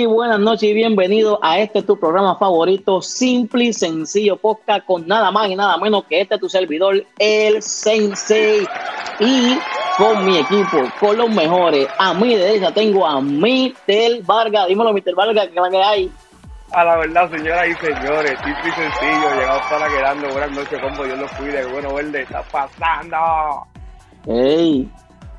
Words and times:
Muy 0.00 0.06
buenas 0.06 0.40
noches 0.40 0.62
y 0.62 0.72
bienvenido 0.72 1.38
a 1.42 1.58
este 1.58 1.82
tu 1.82 1.94
programa 2.00 2.34
favorito, 2.34 3.02
Simple 3.02 3.64
y 3.64 3.72
Sencillo 3.74 4.38
Podcast, 4.38 4.86
con 4.86 5.06
nada 5.06 5.30
más 5.30 5.50
y 5.50 5.56
nada 5.56 5.76
menos 5.76 6.04
que 6.04 6.22
este 6.22 6.38
tu 6.38 6.48
servidor, 6.48 7.04
el 7.18 7.62
Sensei. 7.62 8.66
Y 9.18 9.58
con 9.98 10.24
mi 10.24 10.38
equipo, 10.38 10.78
con 10.98 11.18
los 11.18 11.28
mejores. 11.28 11.86
A 11.98 12.14
mi 12.14 12.34
derecha 12.34 12.72
tengo 12.72 13.06
a 13.06 13.20
Mitel 13.20 14.22
Vargas. 14.22 14.68
Dímelo, 14.68 14.94
Mitel 14.94 15.14
Vargas, 15.14 15.48
¿qué 15.52 15.82
hay? 15.82 16.10
A 16.72 16.82
la 16.82 16.96
verdad, 16.96 17.30
señoras 17.30 17.68
y 17.68 17.74
señores, 17.74 18.38
simple 18.42 18.68
y 18.68 18.72
sencillo, 18.72 19.34
llegamos 19.38 19.62
para 19.70 19.86
quedando. 19.86 20.28
Buenas 20.30 20.50
noches, 20.52 20.80
como 20.80 21.04
yo 21.04 21.16
los 21.16 21.30
cuide. 21.32 21.66
Bueno, 21.66 21.92
verde, 21.92 22.22
está 22.22 22.42
pasando. 22.44 23.66
Ey, 24.26 24.88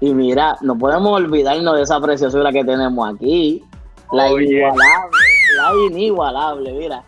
y 0.01 0.13
mira, 0.13 0.55
no 0.61 0.77
podemos 0.77 1.13
olvidarnos 1.13 1.77
de 1.77 1.81
esa 1.81 1.99
preciosura 1.99 2.51
que 2.51 2.63
tenemos 2.63 3.11
aquí. 3.11 3.63
La 4.11 4.25
Oye. 4.25 4.45
inigualable, 4.45 5.17
la 5.55 5.73
inigualable, 5.87 6.73
mira. 6.73 7.03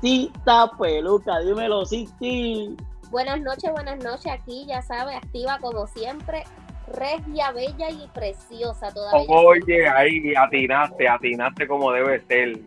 Tita 0.00 0.70
Peluca, 0.78 1.38
dímelo, 1.40 1.84
Titi. 1.84 2.76
Buenas 3.10 3.40
noches, 3.40 3.70
buenas 3.72 4.02
noches. 4.02 4.26
Aquí, 4.30 4.66
ya 4.66 4.82
sabes, 4.82 5.16
activa 5.16 5.58
como 5.60 5.86
siempre, 5.86 6.44
regia, 6.92 7.52
bella 7.52 7.90
y 7.90 8.08
preciosa 8.12 8.92
todavía. 8.92 9.26
Oye, 9.28 9.88
ahí 9.88 10.34
atinaste, 10.36 11.08
atinaste 11.08 11.66
como 11.68 11.92
debe 11.92 12.20
ser. 12.26 12.58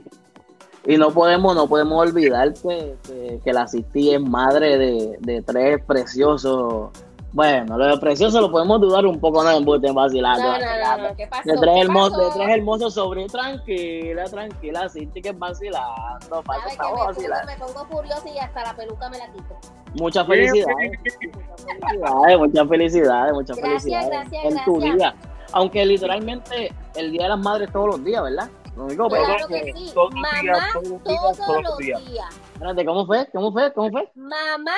Y 0.86 0.98
no 0.98 1.12
podemos, 1.12 1.54
no 1.54 1.68
podemos 1.68 2.08
olvidar 2.08 2.54
que, 2.54 2.96
que, 3.06 3.42
que 3.44 3.54
la 3.54 3.68
City 3.68 4.14
es 4.16 4.22
madre 4.22 4.78
de, 4.78 5.18
de 5.20 5.42
tres 5.42 5.84
preciosos. 5.86 6.92
Bueno, 7.34 7.78
lo 7.78 7.86
de 7.86 7.98
precioso 7.98 8.40
lo 8.42 8.50
podemos 8.50 8.80
dudar 8.82 9.06
un 9.06 9.20
poco, 9.20 9.44
no 9.44 9.52
en 9.52 9.66
vacilando. 9.94 10.44
No, 10.44 10.60
no, 10.60 10.98
no, 10.98 11.10
no, 11.10 11.16
¿qué 11.16 11.28
pasó? 11.28 11.44
De 11.44 11.58
tres, 11.58 11.74
¿Qué 11.76 11.82
hermosos, 11.82 12.18
de 12.18 12.30
tres 12.40 12.58
hermosos 12.58 12.94
sobre 12.94 13.28
tranquila, 13.28 14.24
tranquila, 14.26 14.90
Cinti 14.90 15.22
que 15.22 15.30
es 15.30 15.38
vacilando, 15.40 16.42
para 16.44 16.64
que 16.64 16.72
me 16.72 16.78
pongo, 16.78 17.06
vacilando. 17.06 17.46
me 17.46 17.58
pongo 17.58 17.86
furiosa 17.86 18.30
y 18.30 18.38
hasta 18.40 18.64
la 18.64 18.76
peluca 18.76 19.10
me 19.10 19.18
la 19.20 19.32
quito. 19.34 19.56
Muchas 19.96 20.26
felicidades, 20.26 20.92
felicidades, 21.06 22.38
muchas 22.40 22.68
felicidades, 22.68 23.34
muchas 23.34 23.58
Gracias, 23.58 23.84
felicidades 23.84 24.10
gracias, 24.32 24.46
en 24.46 24.66
tu 24.66 24.74
gracias. 24.80 24.96
día. 24.98 25.16
Aunque 25.54 25.86
literalmente 25.86 26.74
el 26.96 27.12
Día 27.12 27.24
de 27.24 27.30
las 27.30 27.40
Madres 27.40 27.72
todos 27.72 27.88
los 27.88 28.04
días, 28.04 28.24
¿verdad? 28.24 28.50
Lo 28.76 28.86
único 28.86 29.10
pero, 29.10 29.24
Claro 29.26 29.48
que 29.48 29.74
sí. 29.76 29.92
todos 29.94 30.14
Mamá 30.14 30.30
días, 30.42 30.60
todos 30.74 30.88
los 30.90 31.04
días, 31.04 31.38
todos 31.46 31.64
los 31.64 31.78
días. 31.78 32.40
espérate, 32.54 32.86
¿cómo 32.86 33.06
fue? 33.06 33.28
¿Cómo 33.34 33.52
fue? 33.52 33.74
¿Cómo 33.74 33.90
fue? 33.92 34.12
Mamá, 34.16 34.76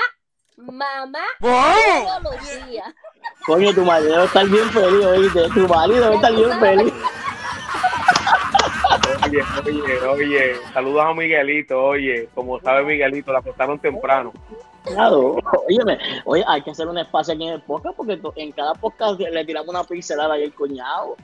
mamá 0.60 1.24
todos 1.40 2.24
los 2.24 2.68
días. 2.68 2.94
Coño, 3.46 3.74
tu 3.74 3.84
marido 3.84 4.12
debe 4.12 4.26
estar 4.26 4.46
bien 4.48 4.70
feliz, 4.70 5.06
oíste. 5.06 5.50
Tu 5.50 5.68
marido 5.68 6.04
debe 6.04 6.16
estar 6.16 6.34
bien 6.34 6.60
feliz. 6.60 6.94
Oye, 9.26 9.44
oye, 9.66 10.08
oye, 10.08 10.56
saludos 10.74 11.04
a 11.06 11.14
Miguelito, 11.14 11.84
oye, 11.84 12.30
como 12.34 12.60
sabe 12.60 12.84
Miguelito, 12.84 13.32
la 13.32 13.40
acostaron 13.40 13.78
temprano. 13.80 14.34
Claro, 14.84 15.38
óyeme, 15.68 16.00
oye, 16.26 16.44
hay 16.48 16.62
que 16.62 16.72
hacer 16.72 16.88
un 16.88 16.98
espacio 16.98 17.34
aquí 17.34 17.48
en 17.48 17.54
el 17.54 17.62
podcast 17.62 17.96
porque 17.96 18.20
en 18.36 18.52
cada 18.52 18.74
podcast 18.74 19.20
le 19.20 19.46
tiramos 19.46 19.70
una 19.70 19.84
pincelada 19.84 20.34
ahí 20.36 20.46
al 20.46 20.54
cuñado. 20.54 21.16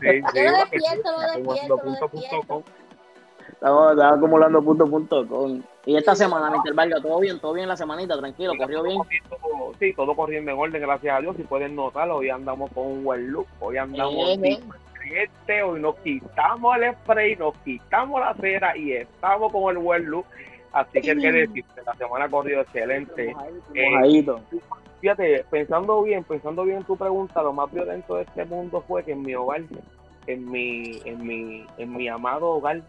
Sí, 0.00 0.06
Yo 0.06 0.28
sí, 0.32 0.40
lo 0.42 0.52
para 0.52 0.70
que 0.70 0.78
despierto, 0.78 1.12
lo 1.12 1.18
sepa, 1.18 1.32
como 1.34 1.52
despierto, 1.52 1.68
lo 1.68 1.82
punto, 1.82 2.08
punto, 2.08 2.20
despierto. 2.20 2.64
Estamos, 3.52 3.92
estamos 3.92 4.18
acumulando 4.18 4.62
punto 4.62 4.86
punto 4.86 5.26
com. 5.26 5.62
Y 5.86 5.96
esta 5.96 6.14
semana, 6.14 6.50
Mr. 6.50 6.74
Vargas, 6.74 7.02
todo 7.02 7.18
bien, 7.20 7.38
todo 7.40 7.52
bien 7.54 7.68
la 7.68 7.76
semanita, 7.76 8.18
tranquilo, 8.18 8.52
corrió 8.58 8.82
bien. 8.82 8.98
Sí, 9.78 9.92
todo 9.94 10.14
corriendo 10.14 10.50
en 10.50 10.58
orden, 10.58 10.82
gracias 10.82 11.16
a 11.16 11.20
Dios. 11.20 11.36
Si 11.36 11.42
pueden 11.42 11.74
notar, 11.74 12.10
hoy 12.10 12.28
andamos 12.28 12.70
con 12.72 12.86
un 12.86 13.04
buen 13.04 13.30
look. 13.30 13.46
Hoy 13.60 13.76
andamos 13.78 14.38
diferente. 14.40 15.62
Hoy 15.62 15.80
nos 15.80 15.96
quitamos 15.96 16.76
el 16.76 16.94
spray, 16.94 17.36
nos 17.36 17.56
quitamos 17.58 18.20
la 18.20 18.34
cera 18.34 18.76
y 18.76 18.92
estamos 18.92 19.50
con 19.50 19.76
el 19.76 19.82
buen 19.82 20.04
look. 20.04 20.26
Así 20.72 21.00
que, 21.00 21.16
¿qué 21.16 21.32
decirte? 21.32 21.82
La 21.84 21.94
semana 21.94 22.26
ha 22.26 22.28
corrido 22.28 22.60
excelente. 22.60 23.34
Eh. 23.74 24.24
Fíjate, 25.00 25.44
pensando 25.50 26.02
bien, 26.02 26.22
pensando 26.24 26.62
bien 26.64 26.78
en 26.78 26.84
tu 26.84 26.96
pregunta, 26.96 27.42
lo 27.42 27.52
más 27.52 27.72
violento 27.72 28.16
de 28.16 28.22
este 28.22 28.44
mundo 28.44 28.84
fue 28.86 29.02
que 29.02 29.12
en 29.12 29.22
mi 29.22 29.34
hogar, 29.34 29.62
en 30.26 30.50
mi, 30.50 31.00
en 31.04 31.26
mi, 31.26 31.66
en 31.78 31.96
mi 31.96 32.06
amado 32.08 32.50
hogar, 32.50 32.82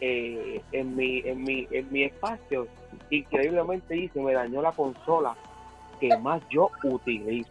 eh, 0.00 0.60
en 0.72 0.96
mi, 0.96 1.20
en 1.20 1.42
mi, 1.42 1.66
en 1.70 1.92
mi 1.92 2.04
espacio, 2.04 2.66
increíblemente 3.10 4.10
se 4.12 4.20
me 4.20 4.32
dañó 4.32 4.62
la 4.62 4.72
consola 4.72 5.34
que 6.00 6.16
más 6.18 6.42
yo 6.50 6.70
utilizo. 6.82 7.50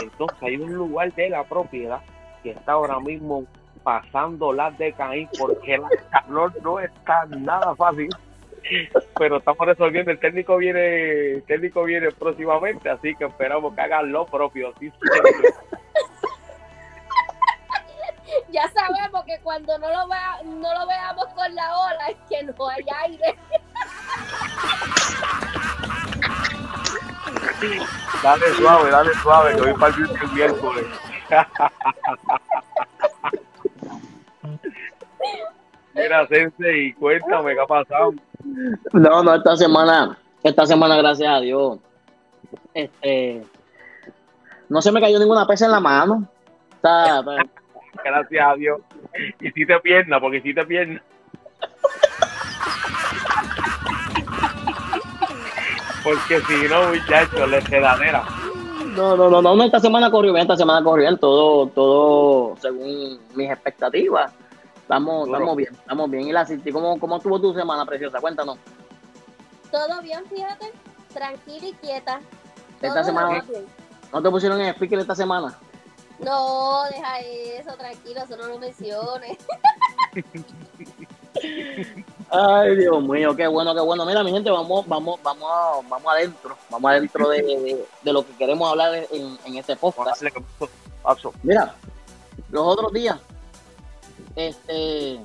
Entonces 0.00 0.38
hay 0.42 0.56
un 0.56 0.74
lugar 0.74 1.12
de 1.14 1.30
la 1.30 1.44
propiedad 1.44 2.00
que 2.42 2.50
está 2.50 2.72
ahora 2.72 3.00
mismo 3.00 3.44
pasando 3.82 4.52
las 4.52 4.76
de 4.78 4.92
caín 4.92 5.28
porque 5.38 5.74
el 5.74 5.82
calor 6.10 6.52
no 6.62 6.80
está 6.80 7.26
nada 7.26 7.74
fácil. 7.74 8.08
Pero 9.18 9.38
estamos 9.38 9.66
resolviendo, 9.66 10.10
el 10.10 10.18
técnico 10.18 10.56
viene, 10.58 11.32
el 11.32 11.42
técnico 11.44 11.82
viene 11.84 12.10
próximamente, 12.10 12.90
así 12.90 13.14
que 13.14 13.24
esperamos 13.24 13.74
que 13.74 13.80
hagan 13.80 14.12
lo 14.12 14.26
propio. 14.26 14.72
sí, 14.78 14.90
señor. 14.90 15.54
Ya 18.52 18.68
sabemos 18.72 19.24
que 19.24 19.38
cuando 19.42 19.78
no 19.78 19.88
lo, 19.90 20.08
vea, 20.08 20.38
no 20.44 20.74
lo 20.78 20.86
veamos 20.86 21.26
con 21.36 21.54
la 21.54 21.78
ola 21.78 22.06
es 22.08 22.16
que 22.28 22.42
no 22.42 22.68
hay 22.68 22.84
aire. 23.04 23.38
Dale 28.22 28.54
suave, 28.54 28.90
dale 28.90 29.14
suave, 29.22 29.54
que 29.54 29.60
hoy 29.62 29.74
para 29.74 29.94
el 29.96 30.32
miércoles. 30.32 30.86
Mira, 35.94 36.26
Sensei, 36.28 36.92
cuéntame 36.94 37.54
qué 37.54 37.60
ha 37.60 37.66
pasado. 37.66 38.12
No, 38.92 39.22
no, 39.22 39.34
esta 39.34 39.56
semana, 39.56 40.18
esta 40.42 40.66
semana, 40.66 40.96
gracias 40.96 41.28
a 41.32 41.40
Dios, 41.40 41.78
este, 42.74 43.44
no 44.68 44.80
se 44.80 44.90
me 44.92 45.00
cayó 45.00 45.18
ninguna 45.18 45.46
pesa 45.46 45.66
en 45.66 45.72
la 45.72 45.80
mano. 45.80 46.26
Está, 46.72 47.20
está- 47.20 47.59
Gracias 48.04 48.46
a 48.46 48.54
Dios. 48.54 48.80
Hiciste 49.40 49.78
pierna, 49.80 50.20
porque 50.20 50.38
hiciste 50.38 50.64
pierna. 50.64 51.02
Porque 56.02 56.40
si 56.40 56.68
no, 56.68 56.88
muchachos, 56.88 57.50
le 57.50 57.62
quedadera. 57.62 58.24
no, 58.96 59.16
no, 59.16 59.28
no, 59.28 59.42
no, 59.42 59.54
no, 59.54 59.64
esta 59.64 59.80
semana 59.80 60.10
corrió 60.10 60.32
bien, 60.32 60.42
esta 60.42 60.56
semana 60.56 60.82
corrió 60.82 61.04
bien, 61.08 61.18
todo, 61.18 61.66
todo 61.68 62.56
según 62.60 63.20
mis 63.34 63.50
expectativas. 63.50 64.32
Estamos, 64.76 65.26
Duro. 65.26 65.36
estamos 65.38 65.56
bien, 65.56 65.72
estamos 65.74 66.10
bien. 66.10 66.28
Y 66.28 66.32
la 66.32 66.44
City, 66.46 66.72
¿cómo, 66.72 66.98
cómo 66.98 67.18
estuvo 67.18 67.40
tu 67.40 67.54
semana, 67.54 67.84
preciosa? 67.84 68.18
Cuéntanos. 68.20 68.58
Todo 69.70 70.00
bien, 70.02 70.24
fíjate, 70.26 70.72
tranquila 71.12 71.66
y 71.68 71.72
quieta. 71.74 72.20
Esta 72.80 73.04
semana- 73.04 73.44
bien. 73.48 73.66
¿No 74.12 74.20
te 74.20 74.30
pusieron 74.30 74.60
en 74.60 74.68
speaker 74.74 74.98
esta 74.98 75.14
semana? 75.14 75.56
No, 76.24 76.84
deja 76.90 77.20
eso, 77.20 77.72
tranquilo, 77.76 78.20
eso 78.22 78.36
no 78.36 78.46
lo 78.48 78.58
menciones. 78.58 79.38
Ay, 82.30 82.76
Dios 82.76 83.02
mío, 83.02 83.34
qué 83.34 83.46
bueno, 83.46 83.74
qué 83.74 83.80
bueno. 83.80 84.04
Mira, 84.04 84.22
mi 84.22 84.30
gente, 84.30 84.50
vamos, 84.50 84.86
vamos, 84.86 85.18
vamos, 85.22 85.50
a- 85.50 85.80
vamos 85.88 86.12
adentro, 86.12 86.56
vamos 86.68 86.90
adentro 86.90 87.28
de, 87.28 87.42
de- 87.42 87.86
de 88.02 88.12
lo 88.12 88.24
que 88.26 88.32
queremos 88.36 88.68
hablar 88.70 88.94
en, 89.10 89.38
en 89.44 89.56
este 89.56 89.74
podcast. 89.76 90.22
Mira, 91.42 91.74
los 92.50 92.66
otros 92.66 92.92
días, 92.92 93.18
este, 94.36 95.20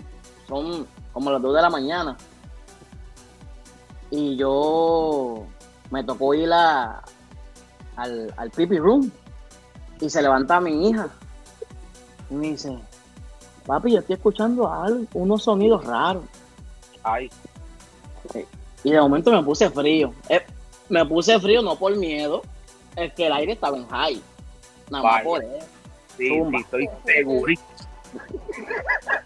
son 0.48 0.88
como 1.14 1.32
las 1.32 1.42
2 1.42 1.56
de 1.56 1.62
la 1.62 1.70
mañana. 1.70 2.18
Y 4.12 4.38
yo 4.38 5.46
me 5.92 6.04
tocó 6.04 6.34
ir 6.34 6.52
a, 6.54 7.04
al, 7.98 8.34
al 8.38 8.50
pipi 8.52 8.78
room. 8.80 9.12
Y 10.02 10.10
se 10.10 10.22
levanta 10.22 10.60
mi 10.60 10.90
hija. 10.90 11.10
Y 12.30 12.34
me 12.36 12.48
dice, 12.52 12.78
papi, 13.66 13.94
yo 13.94 14.00
estoy 14.00 14.16
escuchando 14.16 14.72
algo, 14.72 15.06
unos 15.14 15.44
sonidos 15.44 15.86
raros. 15.86 16.24
Ay, 17.04 17.30
Y 18.84 18.92
de 18.92 19.00
momento 19.00 19.32
me 19.32 19.44
puse 19.44 19.70
frío. 19.70 20.14
Eh, 20.30 20.46
me 20.90 21.06
puse 21.06 21.40
frío 21.40 21.62
no 21.62 21.76
por 21.76 21.96
miedo, 21.96 22.42
es 22.96 23.14
que 23.14 23.28
el 23.28 23.34
aire 23.34 23.54
estaba 23.54 23.78
en 23.78 23.88
high. 23.88 24.22
Nada 24.90 25.04
más 25.04 25.24
por 25.24 25.44
eso. 25.44 25.66
sí, 26.18 26.32
estoy 26.60 26.90
segurísimo. 27.06 27.68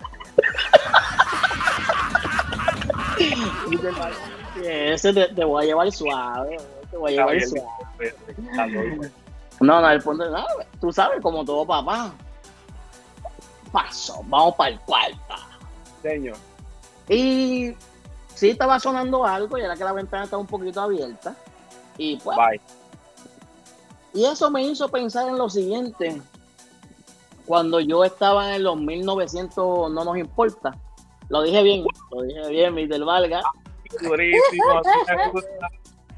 Ese 4.63 5.13
te, 5.13 5.27
te 5.27 5.43
voy 5.43 5.63
a 5.63 5.67
llevar 5.67 5.91
suave. 5.91 6.57
Te 6.89 6.97
voy 6.97 7.17
a 7.17 7.27
llevar 7.27 7.41
suave. 7.41 8.15
No, 9.59 9.81
no, 9.81 9.89
el 9.89 10.01
punto 10.01 10.23
es, 10.23 10.31
no, 10.31 10.45
tú 10.79 10.91
sabes, 10.91 11.21
como 11.21 11.43
todo 11.43 11.65
papá. 11.65 12.13
Paso, 13.71 14.21
vamos 14.27 14.55
para 14.55 14.71
el 14.71 14.79
cuarto. 14.79 15.35
Señor, 16.01 16.37
Y 17.07 17.73
sí 18.33 18.51
estaba 18.51 18.79
sonando 18.79 19.25
algo 19.25 19.57
y 19.57 19.61
era 19.61 19.75
que 19.75 19.83
la 19.83 19.93
ventana 19.93 20.23
estaba 20.23 20.41
un 20.41 20.47
poquito 20.47 20.81
abierta. 20.81 21.35
Y 21.97 22.15
pues, 22.17 22.37
bye. 22.37 22.61
y 24.13 24.25
eso 24.25 24.49
me 24.49 24.63
hizo 24.63 24.87
pensar 24.89 25.27
en 25.27 25.37
lo 25.37 25.49
siguiente. 25.49 26.21
Cuando 27.45 27.79
yo 27.79 28.03
estaba 28.03 28.55
en 28.55 28.63
los 28.63 28.77
1900, 28.79 29.91
no 29.91 30.05
nos 30.05 30.17
importa, 30.17 30.71
Lo 31.29 31.41
dije 31.41 31.63
bien, 31.63 31.83
lo 32.11 32.21
dije 32.21 32.49
bien, 32.49 32.73
Mr. 32.73 33.03
Valga. 33.03 33.41
Durísimo. 34.01 34.81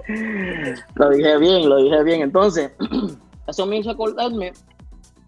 Lo 0.96 1.10
dije 1.10 1.38
bien, 1.38 1.70
lo 1.70 1.78
dije 1.78 2.04
bien. 2.04 2.22
Entonces, 2.22 2.72
eso 3.52 3.66
me 3.66 3.78
hizo 3.78 3.92
acordarme 3.92 4.52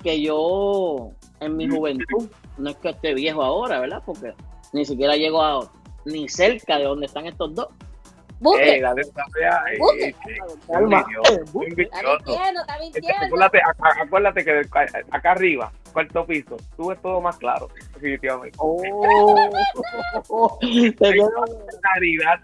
que 0.04 0.22
yo 0.22 1.12
en 1.40 1.56
mi 1.58 1.70
juventud, 1.70 2.30
no 2.58 2.70
es 2.70 2.76
que 2.78 2.90
esté 2.90 3.14
viejo 3.14 3.42
ahora, 3.44 3.80
¿verdad? 3.80 4.02
Porque 4.06 4.34
ni 4.74 4.84
siquiera 4.86 5.16
llego 5.16 5.42
a 5.42 5.72
ni 6.06 6.28
cerca 6.28 6.78
de 6.78 6.84
donde 6.86 7.06
están 7.06 7.26
estos 7.28 7.54
dos. 7.56 7.68
Busque. 8.40 8.78
Eh, 8.78 8.82
la 8.82 8.94
de 8.94 9.04
esta 9.04 9.24
fea, 9.34 9.64
eh, 9.72 9.78
Busque. 9.80 10.08
eh, 10.10 10.16
Calma. 10.68 11.00
envidioso, 11.00 11.34
Eh, 11.34 11.44
bu- 11.54 11.64
envidioso. 11.64 11.98
Está 11.98 12.18
mintiendo, 12.18 12.60
está 12.62 12.74
Este, 12.76 12.84
mintiendo. 13.00 13.26
acuérdate, 13.26 13.58
acá- 13.60 14.02
acuérdate 14.02 14.44
que 14.44 14.62
acá 15.12 15.32
arriba, 15.32 15.72
cuarto 15.94 16.26
piso, 16.26 16.58
tú 16.76 16.88
ves 16.90 17.02
todo 17.02 17.22
más 17.22 17.38
claro, 17.38 17.70
definitivamente. 17.94 18.58
Oh, 18.60 18.82
te 20.62 20.92
quedó- 21.14 21.30
Claridad. 21.82 22.40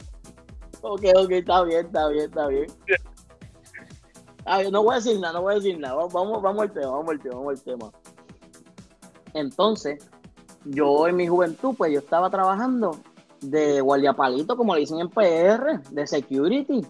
Ok, 0.81 1.02
ok, 1.16 1.31
está 1.31 1.64
bien, 1.64 1.86
está 1.88 2.08
bien, 2.08 2.26
está 2.26 2.48
bien. 2.48 2.68
A 4.46 4.60
ver, 4.60 4.72
no 4.72 4.84
voy 4.84 4.94
a 4.94 4.96
decir 4.98 5.20
nada, 5.20 5.34
no 5.34 5.42
voy 5.42 5.54
a 5.54 5.56
decir 5.58 5.80
nada. 5.80 5.96
Vamos, 5.96 6.42
vamos, 6.42 6.62
al 6.62 6.72
tema, 6.72 6.88
vamos 6.88 7.10
al 7.10 7.20
tema, 7.20 7.36
vamos 7.36 7.54
al 7.54 7.62
tema. 7.62 7.92
Entonces, 9.34 10.10
yo 10.66 11.08
en 11.08 11.16
mi 11.16 11.28
juventud, 11.28 11.76
pues 11.78 11.92
yo 11.92 12.00
estaba 12.00 12.30
trabajando 12.30 12.98
de 13.42 13.82
guardiapalito, 13.82 14.58
como 14.58 14.74
le 14.74 14.82
dicen 14.82 15.00
en 15.00 15.10
PR, 15.10 15.82
de 15.92 16.08
security. 16.08 16.86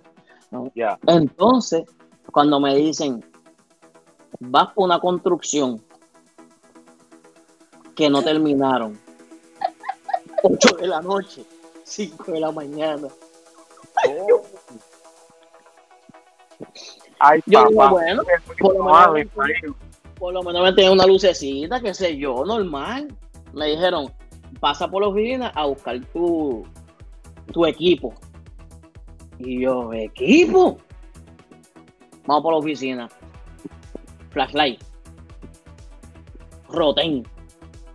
Ya. 0.74 0.98
Entonces, 1.08 1.84
cuando 2.32 2.60
me 2.60 2.76
dicen, 2.76 3.24
vas 4.40 4.74
por 4.74 4.86
una 4.86 5.00
construcción 5.00 5.82
que 7.96 8.10
no 8.10 8.22
terminaron, 8.22 8.98
8 10.44 10.78
de 10.78 10.88
la 10.88 11.02
noche, 11.02 11.46
5 11.84 12.32
de 12.32 12.40
la 12.40 12.52
mañana. 12.52 13.08
Ay, 17.20 17.42
Yo 17.46 17.66
digo, 17.68 17.90
bueno, 17.90 18.24
por 18.60 18.76
lo 18.76 18.84
menos- 18.86 19.14
mi 19.14 19.26
país. 19.26 19.58
por 20.18 20.34
lo 20.34 20.44
menos 20.44 20.64
me 20.64 20.74
tenía 20.74 20.92
una 20.92 21.06
lucecita, 21.06 21.80
qué 21.82 21.94
sé 21.94 22.18
yo, 22.18 22.44
normal. 22.46 23.14
Me 23.54 23.68
dijeron, 23.68 24.12
pasa 24.60 24.88
por 24.88 25.02
la 25.02 25.10
oficina 25.10 25.48
a 25.56 25.66
buscar 25.66 26.00
tu, 26.14 26.66
tu 27.52 27.66
equipo. 27.66 28.14
Y 29.40 29.62
yo, 29.62 29.92
¿equipo? 29.94 30.78
Vamos 32.26 32.44
por 32.44 32.54
la 32.54 32.60
oficina. 32.60 33.10
Flashlight. 34.32 34.82
Roten. 36.70 37.26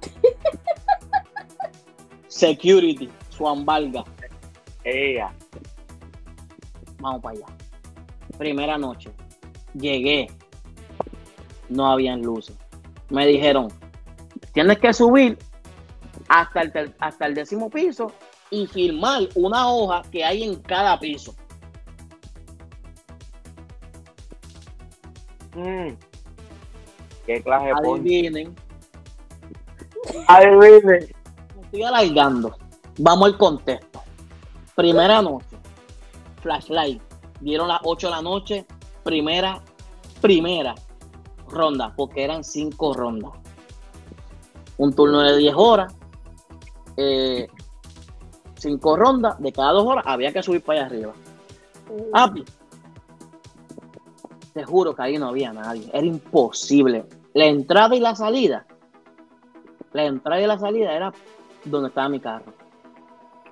Security. 2.29 3.09
Swan 3.31 3.65
Valga. 3.65 4.05
Ella. 4.85 5.33
Vamos 6.99 7.23
para 7.23 7.37
allá. 7.37 7.47
Primera 8.39 8.79
noche. 8.79 9.11
Llegué. 9.75 10.31
No 11.69 11.91
habían 11.91 12.23
luces. 12.23 12.57
Me 13.11 13.27
dijeron, 13.27 13.69
tienes 14.53 14.79
que 14.79 14.93
subir 14.93 15.39
hasta 16.29 16.63
el, 16.63 16.95
hasta 16.99 17.27
el 17.27 17.35
décimo 17.35 17.71
piso 17.71 18.13
y 18.51 18.67
firmar 18.67 19.23
una 19.35 19.69
hoja 19.69 20.03
que 20.11 20.25
hay 20.25 20.45
en 20.45 20.57
cada 20.57 20.99
piso. 20.99 21.35
Mm. 25.55 25.95
¿Qué 27.27 27.43
clase? 27.43 27.71
Adivinen, 27.71 28.55
Adivine. 30.27 30.83
me 30.83 31.63
estoy 31.63 31.83
alargando. 31.83 32.57
Vamos 32.99 33.29
al 33.29 33.39
contexto. 33.39 34.03
Primera 34.75 35.23
noche. 35.23 35.57
Flashlight. 36.43 37.01
Dieron 37.45 37.69
las 37.69 37.81
8 37.85 38.07
de 38.07 38.11
la 38.11 38.23
noche. 38.23 38.67
Primera, 39.03 39.61
primera 40.23 40.75
ronda, 41.47 41.93
porque 41.95 42.25
eran 42.25 42.43
cinco 42.43 42.95
rondas. 42.95 43.33
Un 44.79 44.95
turno 44.95 45.21
de 45.21 45.37
10 45.37 45.55
horas. 45.55 45.95
eh, 46.97 47.47
cinco 48.57 48.97
rondas. 48.97 49.39
De 49.41 49.53
cada 49.53 49.73
dos 49.73 49.87
horas 49.87 50.05
había 50.07 50.33
que 50.33 50.43
subir 50.43 50.63
para 50.63 50.81
allá 50.81 50.87
arriba. 50.87 51.13
Papi, 52.13 52.45
te 54.55 54.65
juro 54.65 54.95
que 54.95 55.03
ahí 55.03 55.19
no 55.19 55.29
había 55.29 55.53
nadie. 55.53 55.91
Era 55.93 56.07
imposible. 56.07 57.05
La 57.35 57.45
entrada 57.45 57.95
y 57.95 58.01
la 58.01 58.15
salida. 58.17 58.65
La 59.93 60.05
entrada 60.07 60.41
y 60.41 60.47
la 60.47 60.59
salida 60.59 60.95
era 60.95 61.13
donde 61.67 61.89
estaba 61.89 62.09
mi 62.09 62.21
carro. 62.21 62.55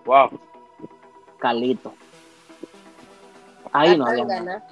Wow. 0.06 0.31
Carlito. 1.39 1.93
Ahí 3.73 3.97
no 3.97 4.07
había 4.07 4.25
nada. 4.25 4.65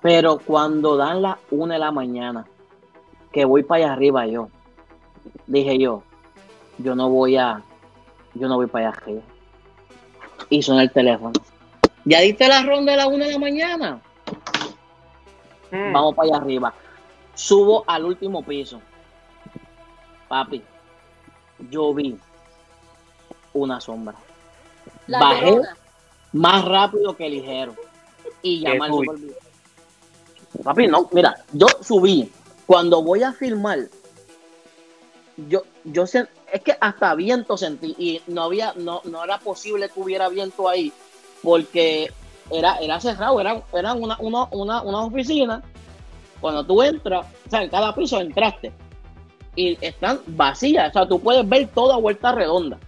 Pero 0.00 0.38
cuando 0.38 0.96
dan 0.96 1.22
las 1.22 1.36
una 1.50 1.74
de 1.74 1.80
la 1.80 1.90
mañana, 1.90 2.46
que 3.32 3.44
voy 3.44 3.62
para 3.64 3.84
allá 3.84 3.92
arriba 3.94 4.26
yo, 4.26 4.48
dije 5.46 5.78
yo, 5.78 6.02
yo 6.78 6.94
no 6.94 7.08
voy 7.08 7.36
a, 7.36 7.62
yo 8.34 8.48
no 8.48 8.56
voy 8.56 8.66
para 8.66 8.88
allá 8.88 8.98
arriba. 8.98 9.22
Y 10.48 10.62
suena 10.62 10.82
el 10.82 10.92
teléfono. 10.92 11.32
¿Ya 12.04 12.20
diste 12.20 12.46
la 12.46 12.62
ronda 12.62 12.92
de 12.92 12.98
la 12.98 13.08
una 13.08 13.26
de 13.26 13.32
la 13.32 13.38
mañana? 13.38 14.00
Mm. 15.72 15.92
Vamos 15.92 16.14
para 16.14 16.28
allá 16.28 16.36
arriba. 16.36 16.74
Subo 17.34 17.82
al 17.86 18.04
último 18.04 18.44
piso. 18.44 18.80
Papi, 20.28 20.62
yo 21.70 21.92
vi 21.92 22.16
una 23.52 23.80
sombra. 23.80 24.14
La 25.08 25.18
Bajé. 25.18 25.60
Más 26.36 26.64
rápido 26.64 27.16
que 27.16 27.28
ligero. 27.28 27.74
Y 28.42 28.64
al 28.66 28.78
supervisor. 28.78 29.46
Papi, 30.62 30.86
no, 30.86 31.08
mira, 31.12 31.34
yo 31.52 31.66
subí. 31.80 32.30
Cuando 32.66 33.02
voy 33.02 33.22
a 33.22 33.32
filmar, 33.32 33.78
yo, 35.48 35.62
yo 35.84 36.06
sé, 36.06 36.26
es 36.52 36.62
que 36.62 36.76
hasta 36.80 37.14
viento 37.14 37.56
sentí 37.56 37.94
y 37.98 38.20
no 38.26 38.42
había, 38.44 38.72
no, 38.74 39.02
no 39.04 39.22
era 39.22 39.38
posible 39.38 39.88
que 39.88 40.00
hubiera 40.00 40.28
viento 40.28 40.68
ahí 40.68 40.92
porque 41.42 42.10
era, 42.50 42.78
era 42.78 42.98
cerrado, 43.00 43.40
eran, 43.40 43.62
eran 43.72 44.02
una, 44.02 44.16
una, 44.18 44.44
una, 44.50 44.82
una 44.82 45.04
oficina. 45.04 45.62
Cuando 46.40 46.64
tú 46.64 46.82
entras, 46.82 47.26
o 47.46 47.50
sea, 47.50 47.62
en 47.62 47.70
cada 47.70 47.94
piso 47.94 48.20
entraste 48.20 48.72
y 49.54 49.78
están 49.80 50.20
vacías, 50.26 50.90
o 50.90 50.92
sea, 50.92 51.08
tú 51.08 51.20
puedes 51.20 51.48
ver 51.48 51.68
toda 51.68 51.96
vuelta 51.98 52.32
redonda, 52.32 52.78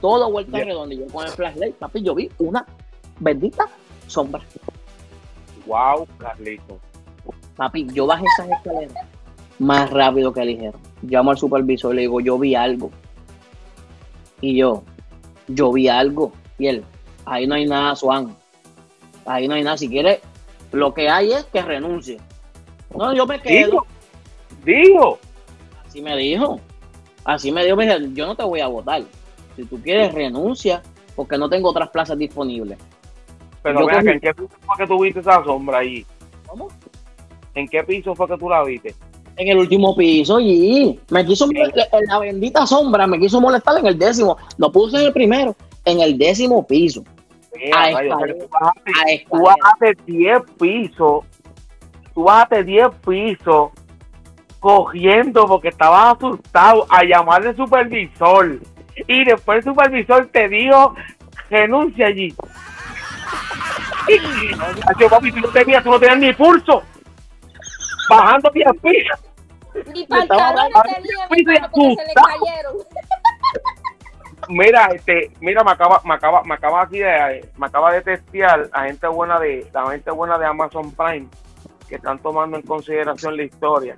toda 0.00 0.26
vuelta 0.26 0.58
redonda. 0.58 0.94
Y 0.94 0.98
yo 0.98 1.06
con 1.06 1.24
el 1.24 1.30
flashlight, 1.30 1.76
papi, 1.76 2.02
yo 2.02 2.14
vi 2.14 2.28
una 2.38 2.66
bendita 3.22 3.66
sombra. 4.06 4.42
Wow, 5.66 6.06
Carlito. 6.18 6.78
Papi, 7.56 7.86
yo 7.92 8.06
bajé 8.06 8.24
esas 8.36 8.50
escaleras 8.50 9.06
más 9.58 9.90
rápido 9.90 10.32
que 10.32 10.44
ligero. 10.44 10.78
Llamo 11.02 11.30
al 11.30 11.38
supervisor 11.38 11.92
y 11.92 11.96
le 11.96 12.02
digo, 12.02 12.20
yo 12.20 12.38
vi 12.38 12.54
algo. 12.54 12.90
Y 14.40 14.56
yo, 14.56 14.82
yo 15.48 15.72
vi 15.72 15.88
algo. 15.88 16.32
Y 16.58 16.66
él, 16.66 16.84
ahí 17.24 17.46
no 17.46 17.54
hay 17.54 17.66
nada, 17.66 17.94
Swan. 17.94 18.36
Ahí 19.24 19.46
no 19.46 19.54
hay 19.54 19.62
nada. 19.62 19.78
Si 19.78 19.88
quieres, 19.88 20.20
lo 20.72 20.92
que 20.92 21.08
hay 21.08 21.32
es 21.32 21.44
que 21.44 21.62
renuncie. 21.62 22.18
No, 22.96 23.14
yo 23.14 23.26
me 23.26 23.40
quedo. 23.40 23.66
Dijo. 23.66 23.86
Dijo. 24.64 25.18
Así 25.86 26.02
me 26.02 26.16
dijo. 26.16 26.60
Así 27.24 27.52
me 27.52 27.64
dijo, 27.64 27.76
me 27.76 27.86
dijo, 27.86 28.12
yo 28.14 28.26
no 28.26 28.34
te 28.34 28.42
voy 28.42 28.60
a 28.60 28.66
votar. 28.66 29.02
Si 29.54 29.64
tú 29.64 29.80
quieres, 29.80 30.12
renuncia, 30.12 30.82
porque 31.14 31.38
no 31.38 31.48
tengo 31.48 31.70
otras 31.70 31.90
plazas 31.90 32.18
disponibles. 32.18 32.78
Pero 33.62 33.80
Yo 33.80 33.86
cogí- 33.86 34.10
¿en 34.12 34.20
qué 34.20 34.34
piso 34.34 34.48
fue 34.66 34.76
que 34.78 34.86
tú 34.86 35.02
viste 35.02 35.20
esa 35.20 35.44
sombra 35.44 35.78
ahí? 35.78 36.04
¿Cómo? 36.46 36.68
¿En 37.54 37.68
qué 37.68 37.82
piso 37.84 38.14
fue 38.14 38.26
que 38.28 38.36
tú 38.36 38.48
la 38.48 38.62
viste? 38.64 38.94
En 39.36 39.48
el 39.48 39.58
último 39.58 39.96
piso 39.96 40.38
y 40.40 40.98
me 41.10 41.24
quiso 41.24 41.48
en 41.50 42.06
la 42.06 42.18
bendita 42.18 42.66
sombra 42.66 43.06
me 43.06 43.18
quiso 43.18 43.40
molestar 43.40 43.78
en 43.78 43.86
el 43.86 43.98
décimo. 43.98 44.36
Lo 44.58 44.70
puse 44.70 44.98
en 44.98 45.06
el 45.06 45.12
primero, 45.12 45.56
en 45.86 46.00
el 46.00 46.18
décimo 46.18 46.66
piso. 46.66 47.02
Mira, 47.56 47.82
A 47.82 47.88
o 47.88 47.90
sea, 47.92 48.34
tú 48.38 48.48
bajaste, 48.50 48.90
A 48.90 49.04
tú 49.04 49.10
escalera. 49.10 49.54
bajaste 49.62 49.96
10 50.06 50.42
pisos, 50.60 51.24
tú 52.14 52.22
bajaste 52.24 52.64
10 52.64 52.88
pisos 53.06 53.70
cogiendo 54.60 55.46
porque 55.46 55.68
estabas 55.68 56.16
asustado 56.16 56.86
a 56.88 57.02
llamar 57.04 57.46
al 57.46 57.56
supervisor 57.56 58.60
y 59.08 59.24
después 59.24 59.58
el 59.58 59.64
supervisor 59.64 60.26
te 60.32 60.48
dijo 60.48 60.94
renuncia 61.50 62.06
allí. 62.06 62.34
Nacho, 64.86 65.08
papi, 65.08 65.32
tú 65.32 65.40
no 65.40 65.48
tenías, 65.48 65.82
tú 65.82 65.90
no 65.90 66.00
tenías 66.00 66.18
ni 66.18 66.32
pulso. 66.32 66.82
Bajando 68.08 68.50
10 68.50 68.66
pisos. 68.82 69.20
Ni 69.94 70.06
pantalones 70.06 70.82
tenía, 70.82 71.28
mi 71.30 71.44
se 71.44 72.04
le 72.04 72.14
cayeron. 72.14 72.76
Mira, 74.48 74.86
este, 74.92 75.30
mira, 75.40 75.62
me 75.62 75.70
acaba, 75.70 76.00
me 76.04 76.14
acaba, 76.14 76.42
me 76.42 76.54
acaba 76.54 76.82
aquí 76.82 76.98
de, 76.98 77.48
me 77.56 77.66
acaba 77.66 77.92
de 77.92 78.02
testear 78.02 78.68
la 78.72 78.84
gente 78.84 79.06
buena 79.06 79.38
de, 79.38 79.66
la 79.72 79.90
gente 79.90 80.10
buena 80.10 80.36
de 80.36 80.46
Amazon 80.46 80.90
Prime, 80.92 81.28
que 81.88 81.94
están 81.94 82.18
tomando 82.18 82.56
en 82.56 82.62
consideración 82.62 83.36
la 83.36 83.44
historia. 83.44 83.96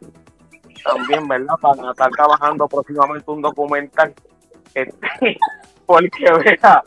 También, 0.85 1.27
¿verdad? 1.27 1.55
Para 1.61 1.91
estar 1.91 2.11
trabajando 2.11 2.69
próximamente 2.69 3.31
un 3.31 3.41
documental. 3.41 4.15
Este, 4.75 5.39
porque, 5.87 6.31
vea, 6.45 6.85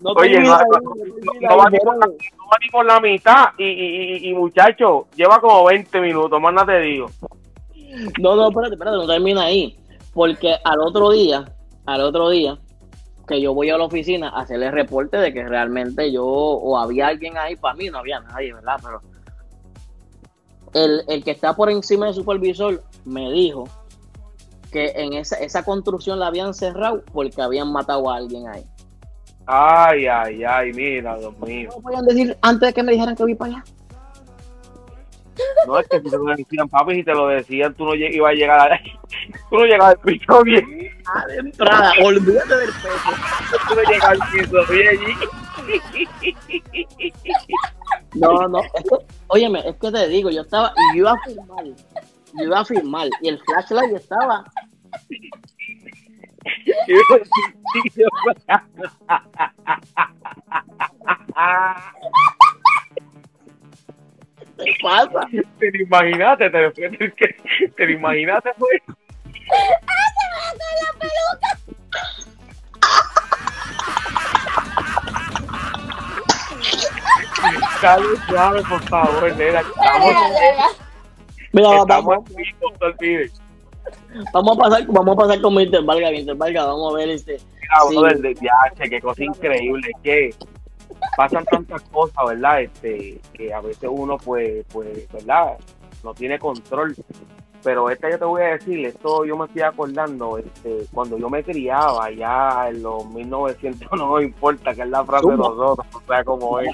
No 0.00 0.12
Oye, 0.12 0.40
no, 0.40 0.58
no 1.40 1.56
va 1.56 1.70
ni 1.70 2.70
por 2.70 2.86
la 2.86 3.00
mitad 3.00 3.48
y, 3.58 3.64
y, 3.64 4.16
y, 4.26 4.30
y, 4.30 4.34
muchacho, 4.34 5.06
lleva 5.16 5.40
como 5.40 5.64
20 5.64 6.00
minutos, 6.00 6.40
más 6.40 6.54
nada 6.54 6.66
te 6.74 6.80
digo. 6.80 7.10
No, 8.20 8.36
no, 8.36 8.48
espérate, 8.48 8.74
espérate, 8.74 8.96
no 8.96 9.06
termina 9.06 9.42
ahí. 9.44 9.76
Porque 10.12 10.56
al 10.64 10.80
otro 10.80 11.10
día, 11.10 11.44
al 11.86 12.00
otro 12.02 12.30
día, 12.30 12.58
que 13.26 13.40
yo 13.40 13.54
voy 13.54 13.70
a 13.70 13.78
la 13.78 13.84
oficina 13.84 14.28
a 14.28 14.40
hacerle 14.40 14.70
reporte 14.70 15.16
de 15.16 15.32
que 15.32 15.46
realmente 15.46 16.10
yo, 16.12 16.24
o 16.24 16.78
había 16.78 17.08
alguien 17.08 17.36
ahí, 17.38 17.56
para 17.56 17.74
mí 17.74 17.88
no 17.88 17.98
había 17.98 18.20
nadie, 18.20 18.52
¿verdad? 18.52 18.80
Pero 18.82 19.02
el, 20.74 21.02
el 21.08 21.24
que 21.24 21.30
está 21.30 21.54
por 21.54 21.70
encima 21.70 22.06
del 22.06 22.14
supervisor 22.14 22.82
me 23.04 23.30
dijo 23.30 23.68
que 24.70 24.92
en 24.96 25.14
esa, 25.14 25.36
esa 25.36 25.64
construcción 25.64 26.18
la 26.18 26.28
habían 26.28 26.54
cerrado 26.54 27.02
porque 27.12 27.42
habían 27.42 27.72
matado 27.72 28.10
a 28.10 28.16
alguien 28.16 28.48
ahí. 28.48 28.64
Ay, 29.52 30.06
ay, 30.06 30.44
ay, 30.44 30.72
mira, 30.72 31.18
Dios 31.18 31.36
mío. 31.40 31.70
¿Cómo 31.72 31.82
podían 31.82 32.06
decir 32.06 32.38
antes 32.40 32.68
de 32.68 32.72
que 32.72 32.82
me 32.84 32.92
dijeran 32.92 33.16
que 33.16 33.24
voy 33.24 33.34
para 33.34 33.50
allá? 33.50 33.64
No 35.66 35.80
es 35.80 35.88
que 35.88 36.00
si 36.00 36.08
te 36.08 36.16
lo 36.16 36.24
decían, 36.26 36.68
papi, 36.68 36.94
si 36.94 37.02
te 37.02 37.12
lo 37.12 37.26
decían, 37.26 37.74
tú 37.74 37.84
no 37.84 37.96
ibas 37.96 38.30
a 38.30 38.34
llegar 38.34 38.72
a... 38.72 38.80
Tú 39.50 39.56
no 39.56 39.64
llegabas 39.64 39.96
al 39.96 40.00
piso 40.02 40.42
bien. 40.44 40.90
Ah, 41.04 41.26
de 41.26 41.38
entrada, 41.38 41.92
olvídate 42.00 42.56
del 42.56 42.68
peso. 42.68 43.10
Tú 43.68 43.74
no 43.74 43.82
llegas 43.82 44.04
al 44.04 44.20
piso 44.30 44.66
bien. 44.70 45.00
No, 48.14 48.46
no, 48.46 48.60
es 48.60 48.70
que, 48.72 49.06
óyeme, 49.26 49.68
es 49.68 49.76
que 49.76 49.90
te 49.90 50.08
digo, 50.08 50.30
yo 50.30 50.42
estaba, 50.42 50.72
y 50.76 50.98
yo 50.98 51.00
iba 51.00 51.12
a 51.12 51.22
filmar, 51.24 51.64
yo 51.64 52.44
iba 52.44 52.60
a 52.60 52.64
filmar, 52.64 53.08
y 53.20 53.28
el 53.28 53.40
flashlight 53.40 53.96
estaba, 53.96 54.44
¿qué 56.44 57.00
pasa? 64.82 65.20
Te 65.58 65.70
lo 65.70 65.82
imaginaste, 65.82 66.50
te 66.50 66.62
lo, 66.62 66.72
te, 66.72 66.88
te 67.76 67.86
lo 67.86 67.92
imaginaste, 67.92 68.50
pues. 68.58 68.82
Dale 77.82 78.16
suave, 78.28 78.62
por 78.68 78.82
favor, 78.88 79.36
nena. 79.36 79.60
Estamos, 79.60 80.14
Mira, 81.52 81.76
estamos 81.78 82.16
en 82.28 82.36
vivo, 82.36 82.72
no 82.80 82.86
olvides. 82.86 83.40
Vamos 84.32 84.56
a 84.58 84.60
pasar, 84.60 84.86
vamos 84.88 85.14
a 85.14 85.20
pasar 85.20 85.40
con 85.40 85.54
Mr. 85.54 85.84
Valga, 85.84 86.10
Mr. 86.10 86.36
Valga, 86.36 86.64
vamos 86.66 86.92
a 86.94 86.96
ver 86.98 87.10
este, 87.10 87.38
Mira, 87.88 88.10
Sí. 88.14 88.20
de 88.22 88.34
viaje, 88.34 88.90
qué 88.90 89.00
cosa 89.00 89.24
increíble, 89.24 89.90
que 90.02 90.34
pasan 91.16 91.44
tantas 91.44 91.82
cosas, 91.82 92.16
¿verdad? 92.26 92.62
Este, 92.62 93.20
que 93.32 93.52
a 93.54 93.60
veces 93.60 93.88
uno, 93.90 94.16
pues, 94.18 94.64
pues, 94.72 95.10
¿verdad? 95.12 95.56
No 96.02 96.14
tiene 96.14 96.38
control. 96.38 96.94
Pero 97.62 97.90
esta 97.90 98.10
yo 98.10 98.18
te 98.18 98.24
voy 98.24 98.40
a 98.42 98.46
decir, 98.46 98.86
esto 98.86 99.24
yo 99.26 99.36
me 99.36 99.44
estoy 99.44 99.60
acordando, 99.62 100.38
este, 100.38 100.86
cuando 100.94 101.18
yo 101.18 101.28
me 101.28 101.44
criaba 101.44 102.10
ya 102.10 102.68
en 102.70 102.82
los 102.82 103.04
1900, 103.10 103.86
no 103.98 104.14
me 104.14 104.24
importa 104.24 104.74
que 104.74 104.80
es 104.82 104.88
la 104.88 105.04
frase 105.04 105.28
de 105.28 105.36
nosotros, 105.36 105.86
o 105.94 106.00
sea, 106.06 106.24
como 106.24 106.58
es. 106.60 106.72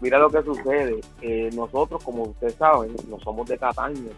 Mira 0.00 0.18
lo 0.18 0.30
que 0.30 0.42
sucede, 0.42 1.00
eh, 1.22 1.50
nosotros, 1.54 2.02
como 2.04 2.24
ustedes 2.24 2.54
saben, 2.54 2.94
no 3.08 3.18
somos 3.20 3.48
de 3.48 3.56
Cataño, 3.58 4.10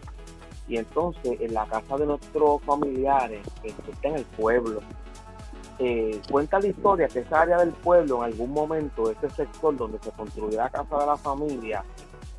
y 0.71 0.77
entonces 0.77 1.39
en 1.41 1.53
la 1.53 1.65
casa 1.65 1.97
de 1.97 2.05
nuestros 2.05 2.61
familiares, 2.63 3.41
este, 3.63 3.91
está 3.91 4.07
en 4.07 4.15
el 4.15 4.23
pueblo, 4.25 4.79
eh, 5.79 6.21
cuenta 6.31 6.59
la 6.59 6.67
historia 6.67 7.07
que 7.07 7.19
esa 7.19 7.41
área 7.41 7.57
del 7.57 7.71
pueblo, 7.71 8.17
en 8.17 8.31
algún 8.31 8.51
momento, 8.51 9.09
ese 9.11 9.29
sector 9.31 9.75
donde 9.75 9.99
se 9.99 10.11
construyó 10.11 10.57
la 10.57 10.69
casa 10.69 10.97
de 10.99 11.05
la 11.05 11.17
familia, 11.17 11.83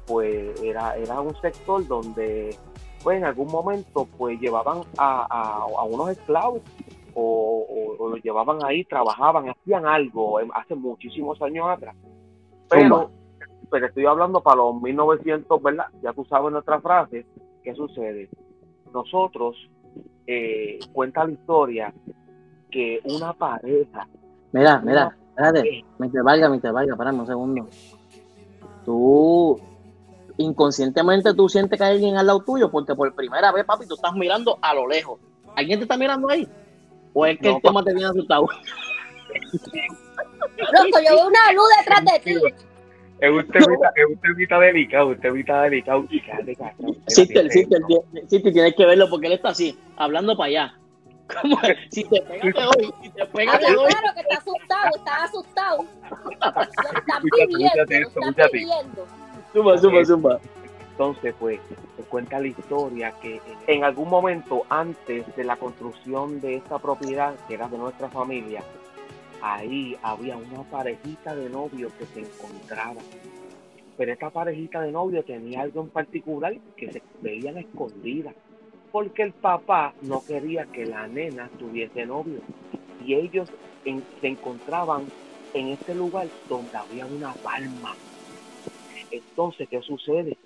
pues 0.07 0.61
era, 0.63 0.97
era 0.97 1.21
un 1.21 1.35
sector 1.41 1.87
donde, 1.87 2.57
pues 3.03 3.19
en 3.19 3.25
algún 3.25 3.49
momento, 3.49 4.07
pues 4.17 4.41
llevaban 4.41 4.81
a, 4.97 5.27
a- 5.29 5.67
a 5.81 5.83
unos 5.85 6.11
esclavos 6.11 6.61
o, 7.15 7.67
o- 7.69 8.03
o 8.05 8.09
los 8.09 8.23
llevaban 8.23 8.59
ahí, 8.65 8.85
trabajaban, 8.85 9.49
hacían 9.51 9.85
algo 9.87 10.41
em, 10.41 10.49
hace 10.55 10.75
muchísimos 10.75 11.41
años 11.43 11.67
atrás. 11.69 11.95
Pero, 12.69 13.11
pero 13.71 13.87
estoy 13.87 14.07
hablando 14.07 14.41
para 14.41 14.57
los 14.57 14.81
1900, 14.81 15.63
¿verdad? 15.63 15.87
Ya 16.03 16.13
tú 16.13 16.25
sabes 16.27 16.53
nuestra 16.53 16.81
frase. 16.81 17.27
¿Qué 17.63 17.75
sucede? 17.75 18.29
Nosotros, 18.93 19.57
eh, 20.27 20.79
cuenta 20.93 21.25
la 21.25 21.33
historia 21.33 21.95
que 22.71 23.01
una 23.05 23.33
pareja 23.33 24.09
mira, 24.53 24.81
mira, 24.81 25.17
espérate, 25.29 25.85
Mr. 25.99 26.23
Valga, 26.23 26.49
Mr. 26.49 26.73
Valga, 26.73 26.93
espérame 26.93 27.21
un 27.21 27.27
segundo. 27.27 27.69
Tú, 28.85 29.61
inconscientemente 30.37 31.35
tú 31.35 31.49
sientes 31.49 31.79
que 31.79 31.85
hay 31.85 31.95
alguien 31.95 32.17
al 32.17 32.27
lado 32.27 32.41
tuyo 32.41 32.71
porque 32.71 32.95
por 32.95 33.15
primera 33.15 33.53
vez, 33.53 33.65
papi, 33.65 33.87
tú 33.87 33.95
estás 33.95 34.15
mirando 34.15 34.59
a 34.61 34.75
lo 34.75 34.87
lejos. 34.87 35.21
¿Alguien 35.57 35.79
te 35.79 35.85
está 35.85 35.97
mirando 35.97 36.29
ahí? 36.31 36.49
¿O 37.13 37.27
es 37.27 37.39
que 37.39 37.49
No, 37.49 37.57
el 37.57 37.63
tema 37.63 37.85
te 37.85 37.93
viene 37.93 38.09
asustado? 38.09 38.47
Loco, 40.57 40.99
yo 41.07 41.17
veo 41.17 41.27
una 41.27 41.53
luz 41.53 41.69
detrás 41.79 42.05
de 42.05 42.19
ti. 42.21 42.35
Es 43.23 43.31
un 43.31 43.47
temita, 43.47 43.93
es 43.95 44.07
un 44.09 44.17
temita 44.17 44.59
delicado, 44.59 45.07
un 45.07 45.21
temita 45.21 45.63
delicado. 45.63 46.05
Sí, 47.07 47.25
sí, 47.25 47.67
sí, 48.29 48.43
tienes 48.53 48.75
que 48.75 48.85
verlo 48.85 49.09
porque 49.09 49.29
él 49.29 49.35
está 49.35 49.51
así, 49.51 49.79
hablando 49.97 50.37
para 50.37 50.49
allá. 50.49 50.75
Como, 51.41 51.57
si 51.89 52.03
te 52.03 52.21
pega, 52.21 52.43
te 52.43 52.51
doy. 52.51 52.95
Si 53.01 53.11
te 53.11 53.27
pega, 53.27 53.59
te 53.59 53.67
Habla 53.67 53.81
doy. 53.81 53.93
claro 53.93 54.15
que 54.15 54.21
está 54.23 54.37
asustado, 54.39 54.97
está 54.97 55.25
asustado. 55.25 55.85
Lo 56.25 56.31
están 56.31 57.23
Escúchate, 57.25 57.47
pidiendo, 57.87 58.21
lo 58.21 58.31
están 58.31 58.51
pidiendo. 58.51 59.07
Zumba, 59.53 59.79
zumba, 59.79 60.05
zumba. 60.05 60.41
Entonces, 60.91 61.35
pues, 61.39 61.61
se 61.97 62.03
cuenta 62.03 62.41
la 62.41 62.49
historia 62.49 63.15
que 63.23 63.41
en 63.69 63.85
algún 63.85 64.11
momento 64.11 64.67
antes 64.69 65.25
de 65.37 65.45
la 65.45 65.57
construcción 65.57 66.41
de 66.41 66.57
esta 66.57 66.81
propiedad, 66.81 67.35
que 67.47 67.55
era 67.55 67.69
de 67.69 67.79
nuestra 67.79 68.09
familia, 68.09 68.65
ahí 69.43 69.97
había 70.03 70.37
una 70.37 70.63
parejita 70.63 71.35
de 71.35 71.51
novios 71.51 71.93
que 71.95 72.07
se 72.07 72.21
encontraba. 72.21 73.01
Pero 73.97 74.13
esta 74.13 74.31
parejita 74.31 74.81
de 74.81 74.93
novios 74.93 75.27
tenía 75.27 75.63
algo 75.63 75.83
en 75.83 75.91
particular 75.91 76.57
que 76.77 76.93
se 76.93 77.03
veían 77.21 77.59
escondidas, 77.59 78.35
porque 78.91 79.23
el 79.23 79.33
papá 79.33 79.95
no 80.03 80.25
quería 80.25 80.65
que 80.67 80.87
la 80.87 81.09
nena 81.09 81.51
tuviese 81.59 82.07
novio. 82.07 82.41
Y 83.05 83.15
ellos 83.15 83.51
se 84.21 84.27
encontraban 84.29 85.07
en 85.55 85.69
este 85.69 85.95
lugar 85.95 86.29
donde 86.49 86.77
había 86.77 87.05
una 87.05 87.33
palma. 87.35 87.95
Entonces, 89.11 89.69
¿qué 89.69 89.83
sucede? 89.83 90.39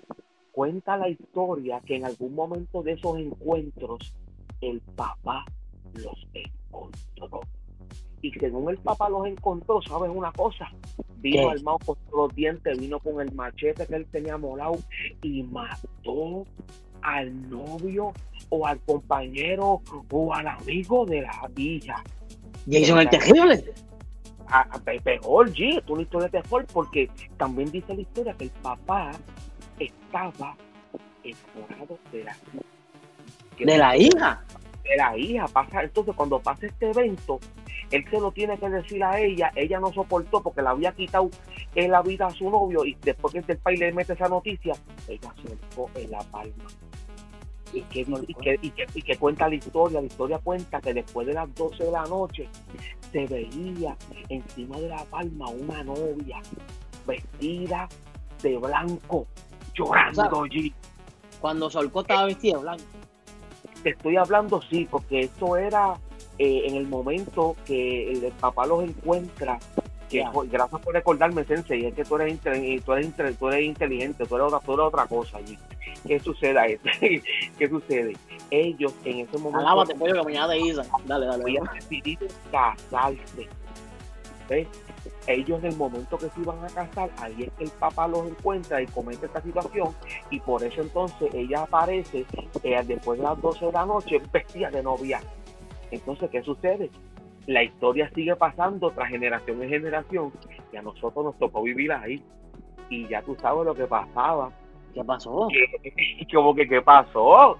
Cuenta 0.51 0.97
la 0.97 1.07
historia 1.07 1.81
que 1.85 1.95
en 1.97 2.05
algún 2.05 2.33
momento 2.33 2.81
de 2.81 2.93
esos 2.93 3.17
encuentros 3.19 4.13
el 4.59 4.81
papá 4.81 5.45
los 5.93 6.27
encontró. 6.33 7.41
Y 8.27 8.39
según 8.39 8.69
el 8.69 8.77
papá 8.77 9.07
los 9.09 9.25
encontró, 9.25 9.81
¿sabes 9.81 10.11
una 10.13 10.31
cosa? 10.31 10.69
Vino 11.17 11.43
¿Qué? 11.47 11.51
armado 11.57 11.79
con 11.85 11.95
todos 12.09 12.27
los 12.27 12.35
dientes, 12.35 12.77
vino 12.77 12.99
con 12.99 13.21
el 13.21 13.31
machete 13.33 13.85
que 13.87 13.95
él 13.95 14.05
tenía 14.11 14.37
molado 14.37 14.77
y 15.21 15.43
mató 15.43 16.45
al 17.01 17.49
novio 17.49 18.11
o 18.49 18.67
al 18.67 18.79
compañero 18.81 19.81
o 20.11 20.33
al 20.33 20.47
amigo 20.47 21.05
de 21.05 21.21
la 21.21 21.49
hija. 21.55 22.03
Jason 22.69 22.99
el 22.99 23.09
terrible. 23.09 23.63
a, 24.47 24.61
a- 24.61 24.79
pe- 24.79 24.99
peor, 25.01 25.51
G, 25.53 25.77
es 25.77 25.89
una 25.89 26.01
historia 26.01 26.27
de 26.29 26.41
terror 26.41 26.65
porque 26.73 27.09
también 27.37 27.71
dice 27.71 27.93
la 27.95 28.01
historia 28.01 28.33
que 28.33 28.45
el 28.45 28.49
papá 28.61 29.11
estaba 29.79 30.55
enamorado 31.23 31.97
de 32.11 32.23
la 32.23 32.35
que 33.57 33.65
De 33.65 33.77
la 33.77 33.95
hija. 33.97 34.43
de 34.83 34.95
la 34.97 35.17
hija. 35.17 35.47
Pasa, 35.47 35.83
entonces, 35.83 36.13
cuando 36.15 36.39
pasa 36.39 36.65
este 36.65 36.89
evento, 36.91 37.39
él 37.91 38.05
se 38.09 38.19
lo 38.19 38.31
tiene 38.31 38.57
que 38.57 38.69
decir 38.69 39.03
a 39.03 39.19
ella. 39.19 39.51
Ella 39.55 39.79
no 39.79 39.93
soportó 39.93 40.41
porque 40.41 40.61
le 40.61 40.69
había 40.69 40.91
quitado 40.91 41.29
en 41.75 41.91
la 41.91 42.01
vida 42.01 42.27
a 42.27 42.31
su 42.31 42.49
novio. 42.49 42.85
Y 42.85 42.97
después 43.01 43.33
que 43.33 43.51
el 43.51 43.57
país 43.57 43.79
le 43.79 43.93
mete 43.93 44.13
esa 44.13 44.27
noticia, 44.27 44.73
ella 45.07 45.33
se 45.41 45.55
fue 45.73 46.03
en 46.03 46.11
la 46.11 46.19
palma. 46.19 46.65
Y 47.73 47.81
que, 47.81 47.99
y, 47.99 48.33
que, 48.33 48.59
y, 48.61 48.69
que, 48.71 48.87
y 48.93 49.01
que 49.01 49.17
cuenta 49.17 49.47
la 49.47 49.55
historia. 49.55 50.01
La 50.01 50.07
historia 50.07 50.39
cuenta 50.39 50.81
que 50.81 50.93
después 50.93 51.27
de 51.27 51.33
las 51.33 51.53
12 51.55 51.85
de 51.85 51.91
la 51.91 52.03
noche 52.05 52.49
se 53.11 53.25
veía 53.25 53.95
encima 54.29 54.77
de 54.77 54.89
la 54.89 55.03
palma 55.05 55.47
una 55.49 55.83
novia 55.83 56.41
vestida 57.05 57.87
de 58.41 58.57
blanco, 58.57 59.27
llorando 59.73 60.43
allí. 60.43 60.73
Cuando 61.39 61.69
Solcó 61.69 62.01
estaba 62.01 62.25
vestida 62.25 62.57
de 62.57 62.61
blanco. 62.61 62.83
Te 63.83 63.89
estoy 63.91 64.17
hablando, 64.17 64.61
sí, 64.69 64.87
porque 64.89 65.21
esto 65.21 65.55
era 65.55 65.97
eh, 66.39 66.63
en 66.65 66.75
el 66.75 66.87
momento 66.87 67.55
que 67.65 68.11
el, 68.11 68.31
papá 68.39 68.65
los 68.65 68.83
encuentra. 68.83 69.59
Que, 70.09 70.23
por- 70.31 70.47
gracias 70.47 70.79
por 70.81 70.93
recordarme, 70.93 71.43
Sensei, 71.43 71.85
es 71.85 71.93
que 71.93 72.05
tú 72.05 72.15
eres, 72.15 72.39
tú 72.39 72.93
eres, 72.93 73.37
tú 73.37 73.47
eres 73.49 73.65
inteligente, 73.65 74.25
tú 74.25 74.35
eres, 74.37 74.47
otra, 74.47 74.59
tú 74.65 74.73
eres 74.73 74.85
otra 74.85 75.05
cosa 75.05 75.37
allí. 75.37 75.57
¿Qué 76.05 76.19
sucede? 76.19 76.57
ahí? 76.57 76.77
¿Qué 77.59 77.67
sucede? 77.67 78.13
ellos 78.51 78.93
en 79.03 79.19
ese 79.19 79.37
momento 79.37 79.59
Alábate, 79.59 79.95
pollo, 79.95 80.13
que 80.13 80.23
mañana 80.23 80.49
te 80.53 80.59
guisan. 80.59 80.85
Dale, 81.05 81.25
dale. 81.25 81.43
habían 81.43 81.65
decidido 81.73 82.27
casarse. 82.51 83.47
¿Ves? 84.49 84.67
Ellos 85.27 85.59
en 85.59 85.71
el 85.71 85.75
momento 85.75 86.17
que 86.17 86.29
se 86.29 86.39
iban 86.39 86.63
a 86.63 86.67
casar, 86.67 87.09
ahí 87.17 87.43
es 87.43 87.51
que 87.57 87.65
el 87.65 87.69
papá 87.71 88.07
los 88.07 88.25
encuentra 88.29 88.81
y 88.81 88.87
comenta 88.87 89.25
esta 89.25 89.41
situación 89.41 89.93
y 90.29 90.39
por 90.39 90.63
eso 90.63 90.81
entonces 90.81 91.33
ella 91.33 91.63
aparece 91.63 92.25
eh, 92.63 92.81
después 92.85 93.19
de 93.19 93.25
las 93.25 93.41
12 93.41 93.65
de 93.65 93.71
la 93.73 93.85
noche 93.85 94.21
vestida 94.31 94.71
de 94.71 94.81
novia. 94.83 95.19
Entonces, 95.91 96.29
¿qué 96.29 96.41
sucede? 96.43 96.89
La 97.45 97.63
historia 97.63 98.09
sigue 98.13 98.35
pasando 98.35 98.91
tras 98.91 99.09
generación 99.09 99.61
en 99.63 99.69
generación 99.69 100.31
y 100.73 100.77
a 100.77 100.81
nosotros 100.81 101.23
nos 101.25 101.37
tocó 101.39 101.63
vivir 101.63 101.91
ahí. 101.93 102.21
Y 102.89 103.07
ya 103.07 103.21
tú 103.21 103.35
sabes 103.41 103.65
lo 103.65 103.73
que 103.73 103.85
pasaba. 103.85 104.51
¿Qué 104.93 105.03
pasó? 105.03 105.47
¿Qué- 105.51 106.27
como 106.33 106.53
que 106.55 106.67
qué 106.67 106.81
pasó? 106.81 107.57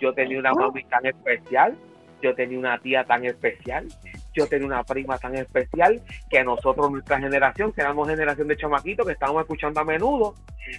Yo 0.00 0.12
tenía 0.12 0.38
una 0.38 0.52
mami 0.52 0.82
tan 0.84 1.06
especial, 1.06 1.76
yo 2.20 2.34
tenía 2.34 2.58
una 2.58 2.78
tía 2.78 3.04
tan 3.04 3.24
especial, 3.24 3.86
yo 4.34 4.46
tenía 4.48 4.66
una 4.66 4.82
prima 4.82 5.16
tan 5.18 5.34
especial 5.36 6.00
que 6.28 6.42
nosotros, 6.42 6.90
nuestra 6.90 7.18
generación, 7.20 7.72
que 7.72 7.80
éramos 7.82 8.08
generación 8.08 8.48
de 8.48 8.56
chamaquitos 8.56 9.06
que 9.06 9.12
estábamos 9.12 9.42
escuchando 9.42 9.80
a 9.80 9.84
menudo, 9.84 10.34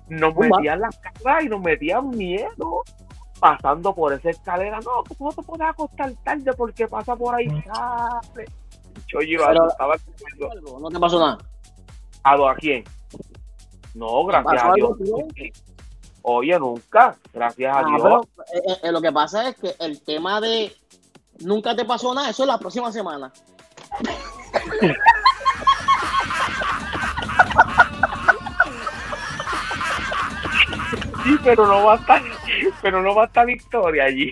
nos 0.09 0.33
metían 0.35 0.79
las 0.81 0.97
caras 0.99 1.45
y 1.45 1.49
nos 1.49 1.61
metían 1.61 2.09
miedo 2.09 2.81
pasando 3.47 3.93
por 3.93 4.13
esa 4.13 4.29
escalera. 4.29 4.79
No, 4.79 5.03
no 5.19 5.31
te 5.33 5.41
puedes 5.43 5.67
acostar 5.67 6.13
tarde 6.23 6.53
porque 6.53 6.87
pasa 6.87 7.13
por 7.13 7.35
ahí 7.35 7.47
tarde. 7.63 8.45
Yo 9.07 9.19
iba, 9.19 9.47
Pero- 9.47 9.67
estaba 9.67 9.95
escuchando, 9.95 10.49
Algo, 10.51 10.79
No 10.79 10.87
te 10.89 10.97
pasó 10.99 11.19
nada. 11.19 11.37
¿a 12.23 12.37
lo- 12.37 12.47
a 12.47 12.55
quién? 12.55 12.85
No, 13.95 14.23
gracias 14.25 14.63
a 14.63 14.71
Dios. 14.75 14.91
Oye, 16.21 16.57
nunca, 16.57 17.17
gracias 17.33 17.75
a 17.75 17.79
Ah, 17.79 17.83
Dios. 17.85 18.01
pero, 18.01 18.21
eh, 18.53 18.79
eh, 18.83 18.91
lo 18.93 19.01
que 19.01 19.11
pasa 19.11 19.49
es 19.49 19.57
que 19.57 19.75
el 19.79 20.01
tema 20.01 20.39
de 20.39 20.73
nunca 21.41 21.75
te 21.75 21.83
pasó 21.83 22.13
nada, 22.13 22.29
eso 22.29 22.43
es 22.43 22.47
la 22.47 22.57
próxima 22.57 22.93
semana. 22.93 23.33
Sí, 31.23 31.37
pero 31.43 31.65
no 31.65 31.85
va 31.85 31.93
a 31.93 31.95
estar, 31.97 32.21
pero 32.83 33.01
no 33.01 33.15
va 33.15 33.23
a 33.23 33.25
estar 33.27 33.49
historia 33.49 34.03
allí. 34.03 34.29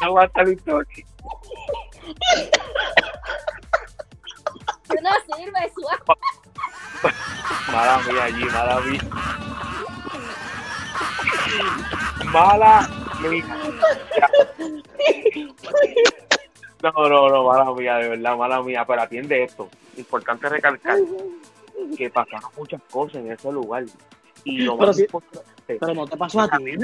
No 0.00 0.14
va 0.14 0.22
a 0.22 0.26
estar 0.26 0.48
historia. 0.48 1.04
Tú 4.86 4.94
no 5.02 5.10
sirves, 5.36 5.72
suave. 5.74 6.02
Mala 7.72 7.98
mía 7.98 8.24
allí, 8.24 8.44
mala 8.44 8.80
mía. 8.80 9.00
Mala 12.32 12.88
mía. 13.28 13.44
No, 16.82 17.08
no, 17.08 17.28
no, 17.28 17.44
mala 17.44 17.72
mía, 17.72 17.96
de 17.96 18.08
verdad, 18.10 18.36
mala 18.36 18.62
mía. 18.62 18.84
Pero 18.86 19.02
atiende 19.02 19.42
esto. 19.42 19.68
Importante 19.96 20.48
recalcar 20.48 20.98
que 21.96 22.08
pasaron 22.08 22.50
muchas 22.56 22.80
cosas 22.88 23.16
en 23.16 23.32
ese 23.32 23.50
lugar. 23.50 23.84
Y 24.46 24.58
lo 24.58 24.78
Pero 24.78 25.94
no 25.94 26.06
te 26.06 26.16
pasó 26.16 26.40
a 26.40 26.48
ti. 26.48 26.76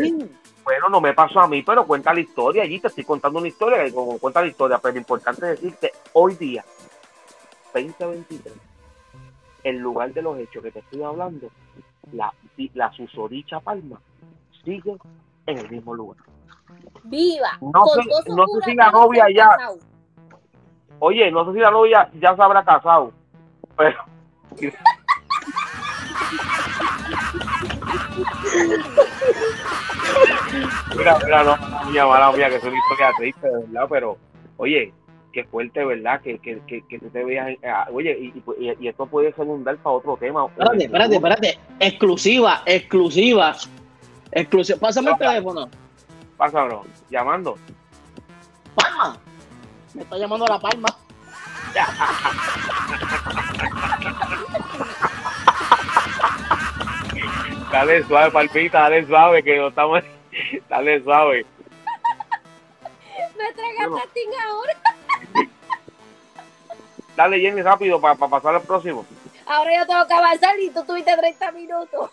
Bueno, 0.64 0.88
no 0.90 1.00
me 1.00 1.14
pasó 1.14 1.40
a 1.40 1.46
mí, 1.46 1.62
pero 1.62 1.86
cuenta 1.86 2.12
la 2.12 2.20
historia. 2.20 2.64
Allí 2.64 2.80
te 2.80 2.88
estoy 2.88 3.04
contando 3.04 3.38
una 3.38 3.46
historia, 3.48 3.78
como 3.92 4.18
cuenta 4.18 4.40
la 4.40 4.48
historia, 4.48 4.78
pero 4.78 4.94
lo 4.94 4.98
importante 4.98 5.52
es 5.52 5.60
decirte, 5.60 5.92
hoy 6.12 6.34
día, 6.34 6.64
2023, 7.72 8.52
el 9.62 9.76
lugar 9.78 10.12
de 10.12 10.22
los 10.22 10.36
hechos 10.38 10.62
que 10.62 10.72
te 10.72 10.80
estoy 10.80 11.02
hablando, 11.04 11.48
la, 12.12 12.32
la 12.74 12.92
susodicha 12.92 13.60
Palma, 13.60 14.00
sigue 14.64 14.96
en 15.46 15.58
el 15.58 15.70
mismo 15.70 15.94
lugar. 15.94 16.18
Viva. 17.04 17.58
No 17.60 17.86
sé- 17.86 18.32
no 18.34 18.46
sé 18.46 18.60
si 18.64 18.74
la 18.74 18.90
novia 18.90 19.26
ya-. 19.32 19.56
Oye, 20.98 21.30
no 21.30 21.44
sé 21.46 21.52
si 21.52 21.58
la 21.60 21.70
novia 21.70 22.10
ya 22.20 22.34
se 22.34 22.42
habrá 22.42 22.64
casado, 22.64 23.12
pero... 23.76 23.98
Mira, 30.96 31.18
mira, 31.24 31.44
no, 31.44 31.56
mía, 31.90 32.06
mala 32.06 32.32
mía, 32.32 32.48
que 32.50 32.56
es 32.56 32.64
una 32.64 32.76
historia 32.76 33.10
triste, 33.18 33.48
verdad, 33.50 33.86
pero, 33.88 34.18
oye, 34.58 34.92
qué 35.32 35.44
fuerte, 35.44 35.84
¿verdad? 35.84 36.20
Que, 36.20 36.38
que, 36.38 36.60
que, 36.66 36.98
te 36.98 37.24
veas, 37.24 37.48
en- 37.48 37.58
ah, 37.68 37.86
oye, 37.92 38.16
y, 38.18 38.42
y, 38.58 38.72
y 38.80 38.88
esto 38.88 39.06
puede 39.06 39.32
segundar 39.32 39.76
para 39.78 39.96
otro 39.96 40.16
tema. 40.18 40.46
Espérate, 40.46 40.84
espérate, 40.84 41.14
espérate. 41.16 41.58
Exclusiva, 41.80 42.62
exclusiva. 42.66 43.56
Exclusiva. 44.30 44.78
Pásame 44.78 45.10
el 45.10 45.18
teléfono. 45.18 45.68
Pásalo, 46.36 46.84
llamando. 47.10 47.56
Palma. 48.74 49.16
Me 49.94 50.02
está 50.02 50.16
llamando 50.18 50.46
la 50.46 50.58
palma. 50.58 50.88
Dale 57.72 58.04
suave, 58.04 58.30
palpita, 58.30 58.80
dale 58.80 59.06
suave, 59.06 59.42
que 59.42 59.56
no 59.56 59.68
estamos... 59.68 60.04
Dale 60.68 61.02
suave. 61.02 61.46
Me 63.36 63.52
tragaste 63.54 63.98
a 63.98 64.06
ti 64.12 64.20
ahora. 64.46 64.74
Dale, 67.16 67.40
Jenny, 67.40 67.62
rápido, 67.62 67.98
para 67.98 68.14
pasar 68.14 68.56
al 68.56 68.62
próximo. 68.62 69.06
Ahora 69.46 69.74
yo 69.74 69.86
tengo 69.86 70.06
que 70.06 70.12
avanzar 70.14 70.60
y 70.60 70.68
tú 70.68 70.84
tuviste 70.84 71.16
30 71.16 71.52
minutos. 71.52 72.10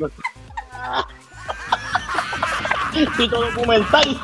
Tito 3.16 3.50
documental. 3.50 4.20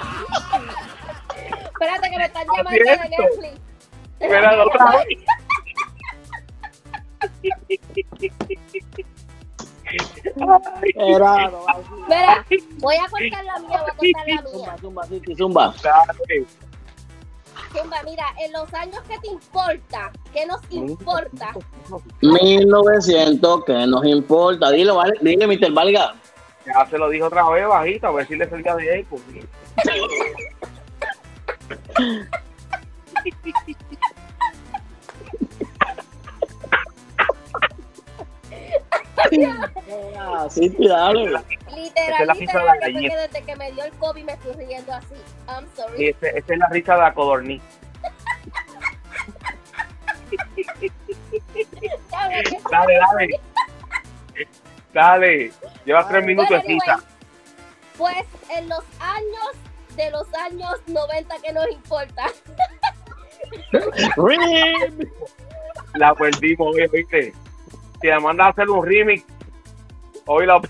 Espérate 1.65 2.11
que 2.11 2.17
me 2.17 2.25
están 2.25 2.47
llamando 2.47 2.71
de? 2.71 2.85
Netflix. 2.85 3.61
Espera, 4.21 4.65
otra 4.65 5.05
vez. 5.05 5.19
Así. 10.41 10.95
Mira, 10.97 11.51
voy 12.79 12.97
a 12.97 13.07
cortar 13.09 13.45
la 13.45 13.59
mía, 13.59 13.85
voy 13.99 14.13
a 14.13 14.15
cortar 14.15 14.27
la 14.27 14.35
mía. 14.43 14.43
Zumba, 14.81 15.07
zumba, 15.07 15.37
zumba. 15.37 15.75
dale. 15.83 16.47
Zumba, 17.73 18.03
mira, 18.05 18.25
en 18.45 18.53
los 18.53 18.73
años 18.75 19.01
que 19.03 19.19
te 19.19 19.29
importa, 19.29 20.11
¿qué 20.33 20.47
nos 20.47 20.61
importa? 20.71 21.53
1900, 22.23 23.65
que 23.65 23.87
nos 23.87 24.05
importa? 24.05 24.71
Dile, 24.71 24.93
vale, 24.93 25.15
dile, 25.21 25.47
Mr. 25.47 25.73
Valga. 25.73 26.15
Ya 26.67 26.87
se 26.87 26.99
lo 26.99 27.09
dijo 27.09 27.27
otra 27.27 27.49
vez 27.51 27.67
bajito, 27.67 28.09
a 28.09 28.13
ver 28.13 28.27
si 28.27 28.37
le 28.37 28.49
salía 28.49 28.77
de 28.77 29.07
Ah, 40.19 40.47
sí, 40.51 40.69
sí, 40.71 40.89
dale. 40.89 41.25
Literal, 41.25 41.43
Esa 41.95 42.21
es 42.23 42.27
la 42.27 42.35
pizza 42.35 42.59
de 42.59 42.65
la 42.65 42.77
gallina. 42.77 43.17
desde 43.17 43.43
que 43.45 43.57
me 43.57 43.73
dio 43.73 43.85
el 43.85 43.93
COVID 43.93 44.25
me 44.25 44.33
estoy 44.33 44.53
riendo 44.55 44.93
así. 44.93 45.15
I'm 45.49 45.67
sorry. 45.77 46.09
esa 46.09 46.27
esa 46.29 46.53
es 46.53 46.59
la 46.59 46.69
risa 46.69 46.95
de 46.95 47.01
la 47.01 47.15
codorniz. 47.15 47.63
¿Sabes 52.11 52.49
qué? 52.49 52.59
Dale, 52.71 52.99
dale. 52.99 53.41
Dale. 54.93 55.53
Llevas 55.85 56.09
tres 56.09 56.25
minutos 56.25 56.49
Bueno, 56.49 56.63
de 56.67 56.75
cita. 56.75 56.93
anyway, 56.95 57.07
Pues 57.97 58.27
en 58.59 58.69
los 58.69 58.85
años 59.01 59.51
de 59.97 60.11
los 60.11 60.27
años 60.35 60.75
90 60.87 61.37
que 61.43 61.53
nos 61.53 61.69
importa. 61.71 62.27
La 65.95 66.15
perdimos 66.15 66.77
¿viste? 66.93 67.33
Si 68.01 68.07
la 68.07 68.21
mandas 68.21 68.47
a 68.47 68.51
hacer 68.51 68.71
un 68.71 68.85
remix, 68.85 69.25
hoy 70.27 70.47
la 70.47 70.61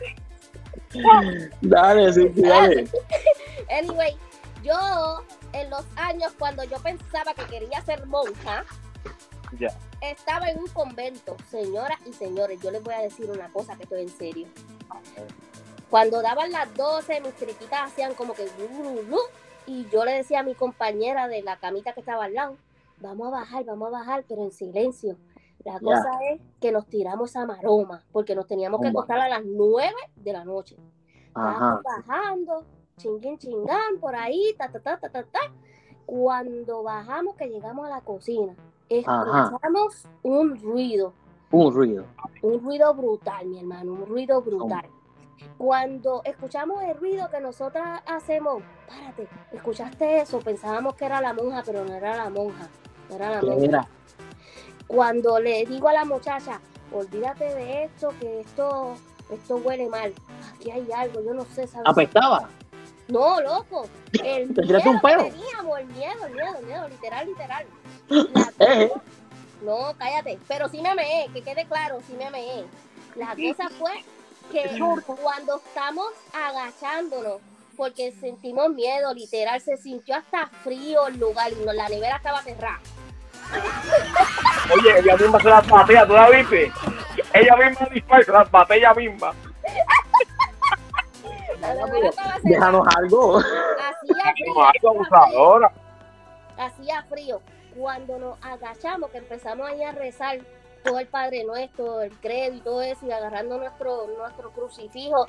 Dale, 1.60 2.12
sí, 2.12 2.28
dale. 2.34 2.88
Anyway, 3.70 4.16
yo 4.64 5.22
en 5.52 5.70
los 5.70 5.84
años 5.94 6.32
cuando 6.38 6.64
yo 6.64 6.78
pensaba 6.82 7.34
que 7.34 7.44
quería 7.44 7.80
ser 7.82 8.04
monja, 8.06 8.64
Ya. 9.58 9.68
estaba 10.00 10.48
en 10.48 10.58
un 10.58 10.66
convento. 10.68 11.36
Señoras 11.48 11.98
y 12.04 12.12
señores, 12.12 12.60
yo 12.60 12.72
les 12.72 12.82
voy 12.82 12.94
a 12.94 13.02
decir 13.02 13.30
una 13.30 13.48
cosa 13.50 13.76
que 13.76 13.84
estoy 13.84 14.02
en 14.02 14.08
serio. 14.08 14.48
Cuando 15.88 16.20
daban 16.22 16.50
las 16.50 16.72
12, 16.74 17.20
mis 17.20 17.34
triquitas 17.34 17.92
hacían 17.92 18.14
como 18.14 18.34
que 18.34 18.48
y 19.66 19.88
yo 19.88 20.04
le 20.04 20.12
decía 20.12 20.40
a 20.40 20.42
mi 20.42 20.54
compañera 20.54 21.28
de 21.28 21.42
la 21.42 21.56
camita 21.56 21.92
que 21.92 22.00
estaba 22.00 22.24
al 22.24 22.34
lado, 22.34 22.56
vamos 22.98 23.28
a 23.28 23.30
bajar, 23.30 23.64
vamos 23.64 23.88
a 23.88 23.98
bajar, 23.98 24.24
pero 24.28 24.42
en 24.42 24.50
silencio. 24.50 25.16
La 25.64 25.78
cosa 25.78 26.10
es 26.30 26.40
que 26.60 26.72
nos 26.72 26.86
tiramos 26.86 27.36
a 27.36 27.44
maroma, 27.46 28.02
porque 28.12 28.34
nos 28.34 28.46
teníamos 28.46 28.80
que 28.80 28.88
acostar 28.88 29.20
a 29.20 29.28
las 29.28 29.44
9 29.44 29.92
de 30.16 30.32
la 30.32 30.44
noche. 30.44 30.76
Estábamos 31.28 31.82
bajando, 31.82 32.64
chinguín 32.96 33.38
chingán, 33.38 33.98
por 34.00 34.14
ahí, 34.16 34.54
ta, 34.58 34.70
ta, 34.70 34.80
ta, 34.80 34.98
ta, 34.98 35.08
ta, 35.10 35.22
ta. 35.24 35.38
Cuando 36.06 36.82
bajamos, 36.82 37.36
que 37.36 37.46
llegamos 37.48 37.86
a 37.86 37.90
la 37.90 38.00
cocina, 38.00 38.54
Ajá. 39.06 39.44
escuchamos 39.44 40.08
un 40.22 40.58
ruido, 40.60 41.12
Un 41.52 41.72
ruido. 41.72 42.04
un 42.42 42.60
ruido 42.64 42.94
brutal, 42.94 43.46
mi 43.46 43.58
hermano, 43.60 43.92
un 43.92 44.06
ruido 44.06 44.40
brutal. 44.42 44.86
Cuando 45.56 46.22
escuchamos 46.24 46.82
el 46.82 46.96
ruido 46.98 47.30
que 47.30 47.40
nosotras 47.40 48.00
hacemos, 48.06 48.62
párate, 48.88 49.28
escuchaste 49.52 50.20
eso, 50.22 50.40
pensábamos 50.40 50.94
que 50.94 51.04
era 51.04 51.20
la 51.20 51.32
monja, 51.32 51.62
pero 51.64 51.84
no 51.84 51.94
era 51.94 52.16
la 52.16 52.30
monja, 52.30 52.68
no 53.08 53.16
era 53.16 53.30
la 53.30 53.40
¿Qué 53.40 53.46
monja. 53.46 53.64
era? 53.64 53.88
Cuando 54.94 55.38
le 55.38 55.64
digo 55.66 55.88
a 55.88 55.92
la 55.92 56.04
muchacha, 56.04 56.60
olvídate 56.92 57.44
de 57.54 57.84
esto, 57.84 58.12
que 58.18 58.40
esto, 58.40 58.96
esto 59.30 59.56
huele 59.58 59.88
mal. 59.88 60.12
Aquí 60.52 60.68
hay 60.72 60.84
algo, 60.92 61.22
yo 61.22 61.32
no 61.32 61.44
sé, 61.44 61.68
¿sabes? 61.68 61.86
¿Apestaba? 61.88 62.48
No, 63.06 63.40
loco. 63.40 63.86
El 64.14 64.48
¿Te 64.54 64.62
miedo 64.62 64.66
tiraste 64.66 64.88
un 64.88 65.00
que 65.00 65.06
pelo? 65.06 65.22
teníamos, 65.24 65.78
el 65.78 65.86
miedo, 65.86 66.26
el 66.26 66.32
miedo, 66.34 66.54
el 66.58 66.66
miedo, 66.66 66.88
literal, 66.88 67.26
literal. 67.28 67.66
La 68.08 68.52
Eh. 68.66 68.88
cosa- 68.88 69.02
no, 69.62 69.94
cállate. 69.96 70.38
Pero 70.48 70.68
sí 70.68 70.80
me 70.80 70.92
meé, 70.96 71.28
que 71.32 71.42
quede 71.42 71.66
claro, 71.66 71.98
sí 72.08 72.14
me 72.18 72.28
meé. 72.30 72.64
La 73.14 73.36
cosa 73.36 73.68
fue 73.78 73.92
que 74.50 74.76
cuando 75.22 75.56
estamos 75.58 76.08
agachándonos, 76.32 77.40
porque 77.76 78.10
sentimos 78.10 78.70
miedo, 78.70 79.14
literal, 79.14 79.60
se 79.60 79.76
sintió 79.76 80.16
hasta 80.16 80.46
frío 80.64 81.06
el 81.06 81.18
lugar 81.20 81.52
y 81.52 81.64
la 81.64 81.88
nevera 81.88 82.16
estaba 82.16 82.42
cerrada. 82.42 82.80
Oye, 84.72 84.98
ella 85.00 85.16
misma 85.16 85.40
se 85.40 85.48
las 85.48 85.68
batea, 85.68 86.06
¿tú 86.06 86.12
la 86.12 86.30
viste? 86.30 86.72
Ella 87.32 87.56
misma 87.56 87.86
dispara 87.86 88.22
se 88.22 88.32
las 88.32 88.50
bate 88.50 88.76
ella 88.76 88.94
misma. 88.94 89.32
Déjanos 92.42 92.86
algo. 92.96 93.38
Hacía 93.38 94.32
frío. 94.32 94.54
No, 94.54 94.64
algo 94.64 94.88
abusadora. 94.90 95.72
hacía 96.56 97.02
frío. 97.04 97.40
Cuando 97.76 98.18
nos 98.18 98.38
agachamos, 98.42 99.10
que 99.10 99.18
empezamos 99.18 99.68
ahí 99.68 99.82
a 99.82 99.92
rezar 99.92 100.38
todo 100.82 100.98
el 100.98 101.06
Padre 101.06 101.44
Nuestro, 101.44 102.00
el 102.00 102.12
credo 102.18 102.56
y 102.56 102.60
todo 102.60 102.82
eso, 102.82 103.06
y 103.06 103.12
agarrando 103.12 103.58
nuestro, 103.58 104.06
nuestro 104.18 104.50
crucifijo, 104.50 105.26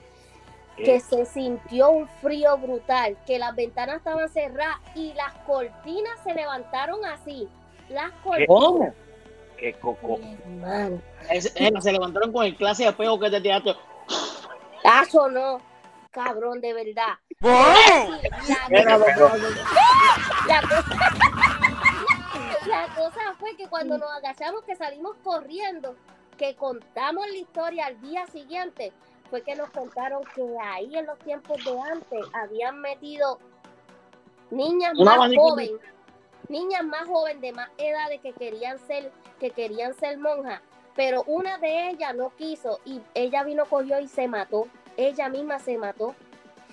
que 0.77 0.99
se 0.99 1.25
sintió 1.25 1.89
un 1.89 2.07
frío 2.21 2.57
brutal, 2.57 3.17
que 3.27 3.37
las 3.37 3.55
ventanas 3.55 3.97
estaban 3.97 4.29
cerradas 4.29 4.77
y 4.95 5.13
las 5.13 5.33
cortinas 5.45 6.19
se 6.23 6.33
levantaron 6.33 7.05
así. 7.05 7.47
¿Cómo? 8.47 8.93
Qué 9.57 9.73
coco. 9.73 10.19
Es- 11.29 11.53
se 11.53 11.91
levantaron 11.91 12.31
con 12.31 12.45
el 12.45 12.55
clase 12.55 12.85
de 12.85 12.93
pego 12.93 13.19
que 13.19 13.29
te 13.29 13.41
tiraste. 13.41 13.75
Tacho, 14.83 15.29
no. 15.29 15.59
Cabrón, 16.11 16.59
de 16.61 16.73
verdad. 16.73 17.13
La- 20.47 20.61
cosa, 20.61 20.95
la 22.67 22.87
cosa 22.95 23.33
fue 23.39 23.55
que 23.55 23.67
cuando 23.67 23.97
nos 23.97 24.09
agachamos, 24.11 24.63
que 24.63 24.75
salimos 24.75 25.15
corriendo, 25.23 25.95
que 26.37 26.55
contamos 26.55 27.27
la 27.27 27.37
historia 27.37 27.85
al 27.87 28.01
día 28.01 28.25
siguiente, 28.27 28.91
fue 29.29 29.41
que 29.43 29.55
nos 29.55 29.69
contaron 29.69 30.23
que 30.35 30.43
ahí 30.63 30.95
en 30.97 31.05
los 31.05 31.17
tiempos 31.19 31.63
de 31.63 31.79
antes 31.79 32.25
habían 32.33 32.79
metido 32.81 33.39
niñas 34.49 34.93
más 35.17 35.29
de- 35.29 35.37
jóvenes, 35.37 35.71
niñas 36.51 36.83
más 36.83 37.07
jóvenes 37.07 37.41
de 37.41 37.51
más 37.53 37.69
edades 37.77 38.21
que 38.21 38.33
querían 38.33 38.77
ser, 38.85 39.11
que 39.39 39.49
querían 39.49 39.93
ser 39.95 40.17
monjas, 40.19 40.61
pero 40.95 41.23
una 41.25 41.57
de 41.57 41.89
ellas 41.89 42.13
no 42.15 42.29
quiso 42.35 42.79
y 42.85 43.01
ella 43.15 43.43
vino, 43.43 43.65
cogió 43.65 43.99
y 43.99 44.07
se 44.07 44.27
mató. 44.27 44.67
Ella 44.97 45.29
misma 45.29 45.57
se 45.59 45.77
mató. 45.77 46.13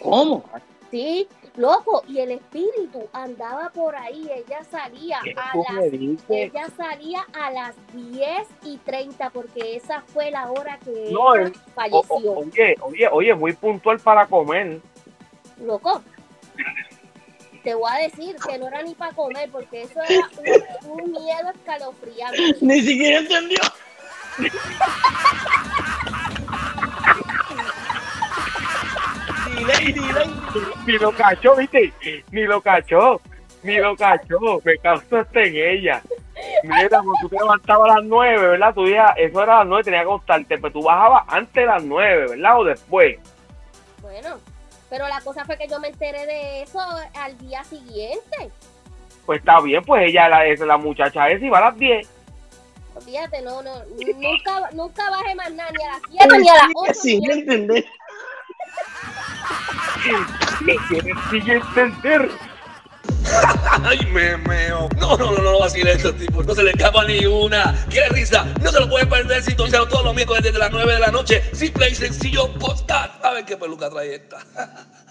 ¿Cómo? 0.00 0.44
Sí, 0.90 1.28
loco, 1.56 2.02
y 2.08 2.18
el 2.20 2.32
espíritu 2.32 3.08
andaba 3.12 3.68
por 3.70 3.94
ahí, 3.94 4.26
ella 4.32 4.64
salía 4.70 5.20
¿Qué 5.22 5.34
a 5.36 5.54
las, 5.54 5.92
ella 6.30 6.66
salía 6.76 7.26
a 7.38 7.50
las 7.50 7.74
10 7.92 8.48
y 8.64 8.78
30 8.78 9.28
porque 9.30 9.76
esa 9.76 10.00
fue 10.00 10.30
la 10.30 10.50
hora 10.50 10.78
que 10.78 11.10
No, 11.12 11.34
ella 11.36 11.52
O- 11.52 11.70
falleció. 11.74 12.32
o- 12.32 12.38
oye, 12.40 12.74
oye, 12.80 13.08
oye, 13.12 13.34
muy 13.34 13.52
puntual 13.52 13.98
para 14.00 14.26
comer. 14.26 14.80
Loco, 15.60 16.00
te 17.62 17.74
voy 17.74 17.90
a 17.90 18.08
decir 18.08 18.36
que 18.46 18.58
no 18.58 18.68
era 18.68 18.82
ni 18.82 18.94
para 18.94 19.12
comer 19.12 19.48
porque 19.50 19.82
eso 19.82 20.00
era 20.08 20.28
un, 20.84 21.00
un 21.00 21.10
miedo 21.12 21.50
escalofriante. 21.54 22.56
Ni 22.60 22.80
siquiera 22.80 23.18
entendió. 23.20 23.60
delay, 29.58 29.92
delay. 29.92 30.30
Ni 30.86 30.92
lo 30.98 31.12
cachó, 31.12 31.56
viste, 31.56 31.92
ni 32.30 32.42
lo 32.42 32.60
cachó, 32.60 33.20
ni 33.62 33.76
lo 33.76 33.96
cachó, 33.96 34.60
me 34.64 34.78
causaste 34.78 35.48
en 35.48 35.78
ella. 35.78 36.02
Mira, 36.62 36.88
cuando 36.88 37.12
tú 37.20 37.28
te 37.28 37.36
levantabas 37.36 37.90
a 37.90 37.94
las 37.96 38.04
nueve, 38.04 38.48
¿verdad? 38.48 38.74
Tu 38.74 38.86
día, 38.86 39.14
eso 39.16 39.42
era 39.42 39.56
a 39.56 39.58
las 39.58 39.66
nueve, 39.66 39.84
tenía 39.84 40.00
que 40.00 40.06
acostarte, 40.06 40.58
pero 40.58 40.72
tú 40.72 40.82
bajabas 40.82 41.24
antes 41.28 41.54
de 41.54 41.66
las 41.66 41.82
nueve, 41.82 42.28
¿verdad? 42.28 42.60
O 42.60 42.64
después. 42.64 43.18
Bueno, 44.00 44.38
pero 44.90 45.06
la 45.08 45.20
cosa 45.20 45.44
fue 45.44 45.56
que 45.58 45.68
yo 45.68 45.78
me 45.80 45.88
enteré 45.88 46.26
de 46.26 46.62
eso 46.62 46.80
al 47.14 47.38
día 47.38 47.62
siguiente. 47.64 48.50
Pues 49.26 49.40
está 49.40 49.60
bien, 49.60 49.84
pues 49.84 50.08
ella, 50.08 50.28
la, 50.28 50.46
es- 50.46 50.60
la 50.60 50.76
muchacha 50.78 51.28
esa 51.28 51.44
iba 51.44 51.58
a 51.58 51.70
las 51.70 51.76
diez. 51.78 52.08
Fíjate, 53.04 53.42
no, 53.42 53.62
no, 53.62 53.70
nunca, 54.16 54.70
nunca 54.72 55.10
bajé 55.10 55.34
más 55.34 55.52
nada, 55.52 55.70
ni 55.70 55.84
a 55.84 55.88
las 55.92 56.02
7 56.10 56.38
ni 56.38 56.48
a 56.48 56.54
las 56.54 56.68
8. 56.74 56.94
Sin 56.94 57.30
entender. 57.30 57.84
¿Quieres 60.88 61.16
sigue 61.30 61.52
entender? 61.54 62.30
Ay, 63.84 63.98
me 64.12 64.36
meo. 64.38 64.88
No, 64.98 65.16
no, 65.16 65.32
no, 65.32 65.42
no 65.42 65.58
vacile 65.60 65.92
estos 65.92 66.16
tipos. 66.16 66.46
No 66.46 66.54
se 66.54 66.62
le 66.62 66.70
escapa 66.70 67.04
ni 67.04 67.26
una. 67.26 67.74
¿Qué 67.90 68.08
risa? 68.10 68.46
No 68.62 68.70
se 68.70 68.80
lo 68.80 68.88
puede 68.88 69.06
perder 69.06 69.42
sintonizado 69.42 69.88
todos 69.88 70.04
los 70.04 70.14
miércoles 70.14 70.42
desde 70.42 70.58
las 70.58 70.70
9 70.70 70.94
de 70.94 70.98
la 71.00 71.10
noche. 71.10 71.42
Simple 71.52 71.90
y 71.90 71.94
sencillo 71.94 72.52
podcast. 72.54 73.24
A 73.24 73.32
ver 73.32 73.44
qué 73.44 73.56
peluca 73.56 73.88
trae 73.90 74.14
esta. 74.14 74.38